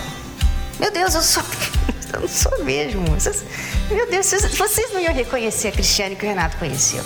Meu 0.80 0.92
Deus, 0.92 1.14
eu 1.16 1.22
sou 1.22 1.44
eu 2.14 2.22
não 2.22 2.28
sou 2.28 2.64
mesmo. 2.64 3.06
Vocês, 3.06 3.44
meu 3.90 4.10
Deus, 4.10 4.26
vocês, 4.26 4.56
vocês 4.56 4.94
não 4.94 5.00
iam 5.00 5.14
reconhecer 5.14 5.70
a 5.70 5.72
Cristiane 5.72 6.16
que 6.16 6.26
o 6.26 6.30
Renato 6.30 6.58
conheceu. 6.58 7.04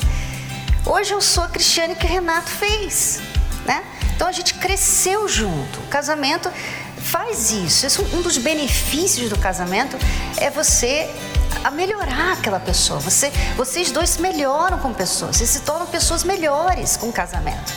Hoje 0.85 1.13
eu 1.13 1.21
sou 1.21 1.43
a 1.43 1.47
Cristiane 1.47 1.95
que 1.95 2.05
o 2.05 2.09
Renato 2.09 2.49
fez, 2.49 3.21
né? 3.65 3.83
Então 4.15 4.27
a 4.27 4.31
gente 4.31 4.53
cresceu 4.55 5.27
junto. 5.27 5.79
O 5.79 5.87
casamento 5.87 6.51
faz 6.97 7.51
isso. 7.51 7.85
isso. 7.85 8.01
Um 8.13 8.21
dos 8.21 8.37
benefícios 8.37 9.29
do 9.29 9.37
casamento 9.37 9.97
é 10.37 10.49
você 10.49 11.09
a 11.63 11.71
melhorar 11.71 12.33
aquela 12.33 12.59
pessoa. 12.59 12.99
Você, 12.99 13.31
vocês 13.55 13.91
dois 13.91 14.11
se 14.11 14.21
melhoram 14.21 14.77
com 14.79 14.93
pessoas, 14.93 15.37
vocês 15.37 15.49
se 15.49 15.61
tornam 15.61 15.87
pessoas 15.87 16.23
melhores 16.23 16.97
com 16.97 17.09
o 17.09 17.13
casamento. 17.13 17.73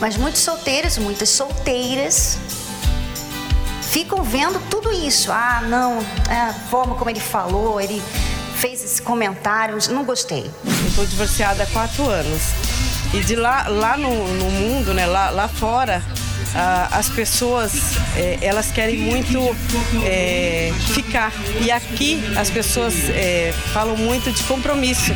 Mas 0.00 0.16
muitos 0.16 0.40
solteiros, 0.40 0.98
muitas 0.98 1.28
solteiras 1.28 2.38
ficam 3.92 4.24
vendo 4.24 4.58
tudo 4.70 4.90
isso. 4.90 5.30
Ah, 5.30 5.62
não, 5.68 5.98
é 6.28 6.40
a 6.48 6.52
forma 6.70 6.94
como 6.94 7.10
ele 7.10 7.20
falou, 7.20 7.78
ele 7.80 8.02
fez 8.56 8.82
esse 8.82 9.02
comentário, 9.02 9.76
não 9.90 10.02
gostei. 10.04 10.50
Eu 10.64 10.88
estou 10.88 11.06
divorciada 11.06 11.62
há 11.62 11.66
quatro 11.66 12.08
anos. 12.08 12.42
E 13.12 13.20
de 13.20 13.36
lá, 13.36 13.68
lá 13.68 13.96
no, 13.98 14.10
no 14.34 14.50
mundo, 14.50 14.94
né, 14.94 15.04
lá, 15.04 15.28
lá 15.28 15.46
fora, 15.46 16.02
ah, 16.54 16.88
as 16.92 17.10
pessoas 17.10 17.96
eh, 18.16 18.38
elas 18.40 18.70
querem 18.72 18.96
muito 18.96 19.38
eh, 20.06 20.72
ficar. 20.94 21.30
E 21.60 21.70
aqui 21.70 22.18
as 22.34 22.48
pessoas 22.48 22.94
falam 23.74 23.96
muito 23.96 24.32
de 24.32 24.42
compromisso. 24.44 25.12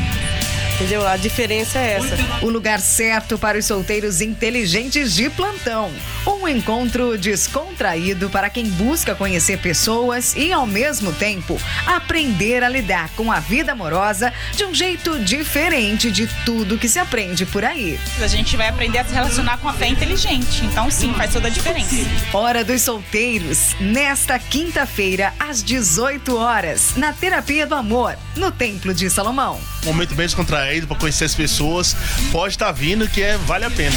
Entendeu? 0.77 1.09
A 1.09 1.17
diferença 1.17 1.79
é 1.79 1.95
essa. 1.95 2.19
O 2.43 2.51
lugar 2.51 2.81
certo 2.81 3.39
para 3.39 3.57
os 3.57 3.65
solteiros 3.65 4.21
inteligentes 4.21 5.15
de 5.15 5.31
plantão. 5.31 5.91
Um 6.27 6.47
encontro 6.47 7.17
descontraído 7.17 8.29
para 8.29 8.51
quem 8.51 8.69
busca 8.69 9.15
conhecer 9.15 9.59
pessoas 9.59 10.35
e, 10.37 10.53
ao 10.53 10.67
mesmo 10.67 11.15
tempo, 11.15 11.59
aprender 11.87 12.63
a 12.63 12.69
lidar 12.69 13.09
com 13.17 13.33
a 13.33 13.41
vida 13.41 13.73
amorosa 13.73 14.31
de 14.55 14.67
um 14.67 14.75
jeito 14.75 15.19
diferente 15.21 16.11
de 16.11 16.27
tudo 16.45 16.77
que 16.77 16.91
se 16.91 16.99
aprende 16.99 17.47
por 17.47 17.65
aí. 17.65 17.99
A 18.21 18.27
gente 18.27 18.55
vai 18.55 18.69
aprender 18.69 18.99
a 18.99 19.05
se 19.05 19.15
relacionar 19.15 19.57
com 19.57 19.71
a 19.71 19.73
fé 19.73 19.89
inteligente. 19.89 20.63
Então, 20.67 20.91
sim, 20.91 21.15
faz 21.15 21.33
toda 21.33 21.49
a 21.49 21.51
diferença. 21.51 21.97
Hora 22.35 22.63
dos 22.63 22.83
solteiros, 22.83 23.75
nesta 23.81 24.39
quinta-feira, 24.39 25.33
às 25.41 25.63
18 25.63 26.37
horas, 26.37 26.93
na 26.97 27.15
Terapia 27.15 27.67
do 27.67 27.75
Amor, 27.75 28.15
no 28.37 28.53
Templo 28.53 28.93
de 28.93 29.09
Salomão. 29.09 29.59
Momento 29.85 30.15
bem 30.15 30.27
descontraído 30.27 30.66
para 30.87 30.99
conhecer 30.99 31.25
as 31.25 31.35
pessoas, 31.35 31.95
pode 32.33 32.55
estar 32.55 32.67
tá 32.67 32.73
vindo 32.73 33.09
que 33.09 33.23
é, 33.23 33.37
vale 33.39 33.65
a 33.65 33.71
pena. 33.71 33.97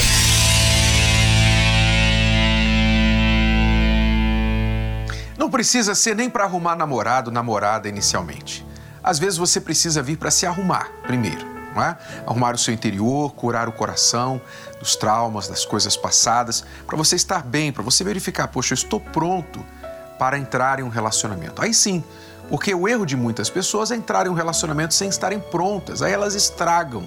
Não 5.37 5.49
precisa 5.49 5.95
ser 5.95 6.15
nem 6.15 6.29
para 6.29 6.43
arrumar 6.43 6.75
namorado, 6.75 7.31
namorada 7.31 7.87
inicialmente. 7.87 8.65
Às 9.01 9.17
vezes 9.17 9.37
você 9.37 9.59
precisa 9.59 10.03
vir 10.03 10.17
para 10.17 10.29
se 10.29 10.45
arrumar 10.45 10.91
primeiro, 11.03 11.45
não 11.73 11.81
é? 11.81 11.97
Arrumar 12.27 12.53
o 12.53 12.57
seu 12.57 12.73
interior, 12.73 13.33
curar 13.33 13.67
o 13.67 13.71
coração 13.71 14.41
dos 14.79 14.95
traumas, 14.95 15.47
das 15.47 15.65
coisas 15.65 15.95
passadas, 15.97 16.63
para 16.85 16.97
você 16.97 17.15
estar 17.15 17.41
bem, 17.43 17.71
para 17.71 17.81
você 17.81 18.03
verificar, 18.03 18.47
poxa, 18.49 18.73
eu 18.73 18.75
estou 18.75 18.99
pronto 18.99 19.65
para 20.19 20.37
entrar 20.37 20.81
em 20.81 20.83
um 20.83 20.89
relacionamento. 20.89 21.61
Aí 21.61 21.73
sim, 21.73 22.03
porque 22.49 22.73
o 22.73 22.87
erro 22.87 23.05
de 23.05 23.15
muitas 23.15 23.49
pessoas 23.49 23.91
é 23.91 23.95
entrar 23.95 24.25
em 24.25 24.29
um 24.29 24.33
relacionamento 24.33 24.93
sem 24.93 25.07
estarem 25.07 25.39
prontas. 25.39 26.01
Aí 26.01 26.11
elas 26.11 26.33
estragam 26.33 27.03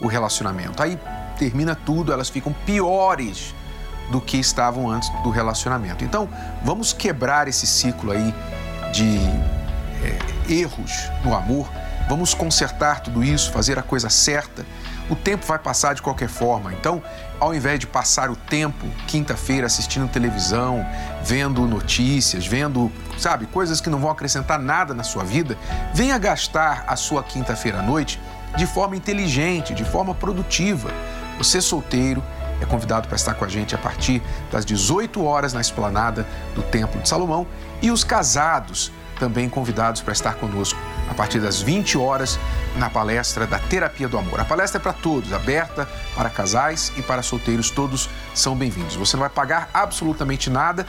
o 0.00 0.06
relacionamento. 0.06 0.82
Aí 0.82 0.98
termina 1.38 1.74
tudo, 1.74 2.12
elas 2.12 2.28
ficam 2.28 2.52
piores 2.66 3.54
do 4.10 4.20
que 4.20 4.36
estavam 4.36 4.90
antes 4.90 5.08
do 5.22 5.30
relacionamento. 5.30 6.04
Então, 6.04 6.28
vamos 6.62 6.92
quebrar 6.92 7.48
esse 7.48 7.66
ciclo 7.66 8.12
aí 8.12 8.34
de 8.92 9.18
é, 10.04 10.52
erros 10.52 11.10
no 11.24 11.34
amor. 11.34 11.68
Vamos 12.12 12.34
consertar 12.34 13.00
tudo 13.00 13.24
isso, 13.24 13.50
fazer 13.50 13.78
a 13.78 13.82
coisa 13.82 14.10
certa. 14.10 14.66
o 15.08 15.16
tempo 15.16 15.46
vai 15.46 15.58
passar 15.58 15.94
de 15.94 16.02
qualquer 16.02 16.28
forma. 16.28 16.70
Então, 16.74 17.02
ao 17.40 17.54
invés 17.54 17.80
de 17.80 17.86
passar 17.86 18.28
o 18.28 18.36
tempo 18.36 18.86
quinta-feira 19.06 19.66
assistindo 19.66 20.06
televisão, 20.06 20.86
vendo 21.24 21.66
notícias, 21.66 22.46
vendo, 22.46 22.92
sabe, 23.16 23.46
coisas 23.46 23.80
que 23.80 23.88
não 23.88 23.98
vão 23.98 24.10
acrescentar 24.10 24.58
nada 24.58 24.92
na 24.92 25.02
sua 25.02 25.24
vida, 25.24 25.56
venha 25.94 26.18
gastar 26.18 26.84
a 26.86 26.96
sua 26.96 27.22
quinta-feira 27.22 27.78
à 27.78 27.82
noite 27.82 28.20
de 28.58 28.66
forma 28.66 28.94
inteligente, 28.94 29.72
de 29.72 29.82
forma 29.82 30.14
produtiva. 30.14 30.90
Você 31.38 31.62
solteiro 31.62 32.22
é 32.60 32.66
convidado 32.66 33.08
para 33.08 33.16
estar 33.16 33.32
com 33.32 33.46
a 33.46 33.48
gente 33.48 33.74
a 33.74 33.78
partir 33.78 34.20
das 34.50 34.66
18 34.66 35.24
horas 35.24 35.54
na 35.54 35.62
esplanada 35.62 36.26
do 36.54 36.62
Templo 36.62 37.00
de 37.00 37.08
Salomão 37.08 37.46
e 37.80 37.90
os 37.90 38.04
casados 38.04 38.92
também 39.18 39.48
convidados 39.48 40.02
para 40.02 40.12
estar 40.12 40.34
conosco 40.34 40.78
a 41.12 41.14
partir 41.14 41.40
das 41.40 41.60
20 41.60 41.98
horas 41.98 42.40
na 42.74 42.88
palestra 42.88 43.46
da 43.46 43.58
Terapia 43.58 44.08
do 44.08 44.16
Amor. 44.16 44.40
A 44.40 44.44
palestra 44.46 44.80
é 44.80 44.82
para 44.82 44.94
todos, 44.94 45.30
aberta 45.32 45.86
para 46.16 46.30
casais 46.30 46.90
e 46.96 47.02
para 47.02 47.22
solteiros, 47.22 47.70
todos 47.70 48.08
são 48.34 48.56
bem-vindos. 48.56 48.96
Você 48.96 49.14
não 49.14 49.20
vai 49.20 49.28
pagar 49.28 49.68
absolutamente 49.74 50.48
nada. 50.48 50.86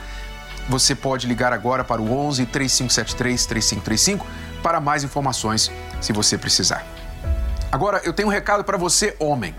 Você 0.66 0.94
pode 0.94 1.26
ligar 1.26 1.52
agora 1.52 1.84
para 1.84 2.00
o 2.00 2.10
11 2.10 2.46
3573 2.46 3.44
3535 3.44 4.26
para 4.62 4.80
mais 4.80 5.04
informações, 5.04 5.70
se 6.00 6.10
você 6.10 6.38
precisar. 6.38 6.86
Agora, 7.70 8.00
eu 8.02 8.14
tenho 8.14 8.28
um 8.28 8.32
recado 8.32 8.64
para 8.64 8.78
você, 8.78 9.14
homem. 9.20 9.54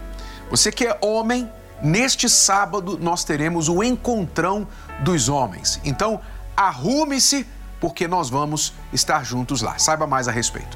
Você 0.49 0.71
que 0.71 0.87
é 0.87 0.97
homem, 0.99 1.47
neste 1.79 2.27
sábado 2.27 2.97
nós 2.99 3.23
teremos 3.23 3.69
o 3.69 3.83
encontrão 3.83 4.67
dos 5.01 5.29
homens. 5.29 5.79
Então, 5.83 6.19
arrume-se 6.57 7.45
porque 7.85 8.07
nós 8.07 8.31
vamos 8.31 8.73
estar 8.91 9.23
juntos 9.23 9.61
lá. 9.61 9.77
Saiba 9.77 10.07
mais 10.07 10.27
a 10.27 10.31
respeito. 10.31 10.75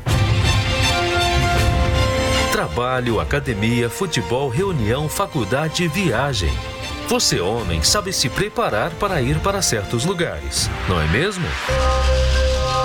Trabalho, 2.51 3.19
academia, 3.19 3.89
futebol, 3.89 4.47
reunião, 4.47 5.09
faculdade, 5.09 5.87
viagem. 5.87 6.53
Você, 7.07 7.39
homem, 7.39 7.81
sabe 7.81 8.13
se 8.13 8.29
preparar 8.29 8.91
para 8.91 9.23
ir 9.23 9.39
para 9.39 9.59
certos 9.59 10.05
lugares, 10.05 10.69
não 10.87 11.01
é 11.01 11.07
mesmo? 11.07 11.47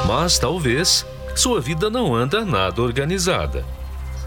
Mas 0.08 0.38
talvez 0.38 1.04
sua 1.36 1.60
vida 1.60 1.90
não 1.90 2.14
anda 2.14 2.46
nada 2.46 2.80
organizada. 2.80 3.62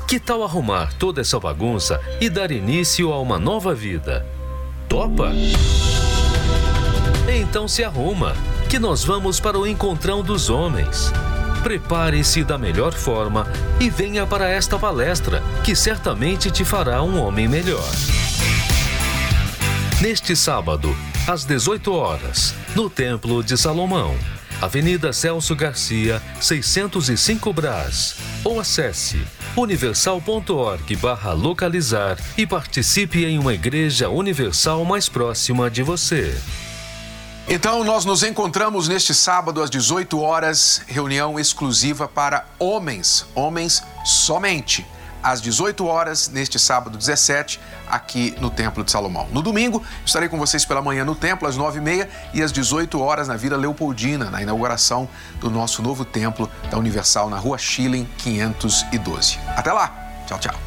Que 0.07 0.19
tal 0.19 0.43
arrumar 0.43 0.93
toda 0.99 1.21
essa 1.21 1.39
bagunça 1.39 1.99
e 2.21 2.29
dar 2.29 2.51
início 2.51 3.11
a 3.11 3.19
uma 3.19 3.39
nova 3.39 3.73
vida? 3.73 4.23
Topa? 4.87 5.31
Então 7.27 7.67
se 7.67 7.83
arruma, 7.83 8.35
que 8.67 8.77
nós 8.77 9.03
vamos 9.03 9.39
para 9.39 9.57
o 9.57 9.65
encontrão 9.65 10.21
dos 10.21 10.49
homens. 10.49 11.11
Prepare-se 11.63 12.43
da 12.43 12.57
melhor 12.57 12.93
forma 12.93 13.47
e 13.79 13.89
venha 13.89 14.25
para 14.27 14.49
esta 14.49 14.77
palestra, 14.77 15.41
que 15.63 15.75
certamente 15.75 16.51
te 16.51 16.65
fará 16.65 17.01
um 17.01 17.17
homem 17.19 17.47
melhor. 17.47 17.89
Neste 20.01 20.35
sábado, 20.35 20.95
às 21.25 21.45
18 21.45 21.93
horas, 21.93 22.53
no 22.75 22.89
Templo 22.89 23.41
de 23.41 23.57
Salomão, 23.57 24.15
Avenida 24.61 25.13
Celso 25.13 25.55
Garcia, 25.55 26.21
605 26.41 27.53
Brás. 27.53 28.15
Ou 28.43 28.59
acesse 28.59 29.21
universal.org 29.55 30.95
barra 30.97 31.31
localizar 31.31 32.17
e 32.37 32.45
participe 32.45 33.25
em 33.25 33.39
uma 33.39 33.53
igreja 33.53 34.09
universal 34.09 34.83
mais 34.83 35.07
próxima 35.07 35.69
de 35.69 35.83
você. 35.83 36.35
Então, 37.49 37.81
nós 37.81 38.03
nos 38.03 38.23
encontramos 38.23 38.89
neste 38.89 39.13
sábado 39.13 39.63
às 39.63 39.69
18 39.69 40.19
horas, 40.19 40.81
reunião 40.85 41.39
exclusiva 41.39 42.05
para 42.05 42.45
homens, 42.59 43.25
homens 43.33 43.81
somente. 44.03 44.85
Às 45.23 45.41
18 45.41 45.85
horas, 45.85 46.27
neste 46.27 46.59
sábado 46.59 46.97
17, 46.97 47.57
aqui 47.89 48.35
no 48.41 48.49
Templo 48.49 48.83
de 48.83 48.91
Salomão. 48.91 49.29
No 49.31 49.41
domingo, 49.41 49.81
estarei 50.05 50.27
com 50.27 50.37
vocês 50.37 50.65
pela 50.65 50.81
manhã 50.81 51.05
no 51.05 51.15
templo, 51.15 51.47
às 51.47 51.57
9h30 51.57 52.09
e 52.33 52.43
às 52.43 52.51
18 52.51 52.99
horas 52.99 53.29
na 53.29 53.37
Vila 53.37 53.55
Leopoldina, 53.55 54.29
na 54.29 54.41
inauguração 54.41 55.07
do 55.39 55.49
nosso 55.49 55.81
novo 55.81 56.03
templo 56.03 56.49
da 56.69 56.77
Universal, 56.77 57.29
na 57.29 57.37
rua 57.37 57.57
Schilling 57.57 58.07
512. 58.17 59.39
Até 59.55 59.71
lá! 59.71 59.95
Tchau, 60.27 60.37
tchau! 60.37 60.66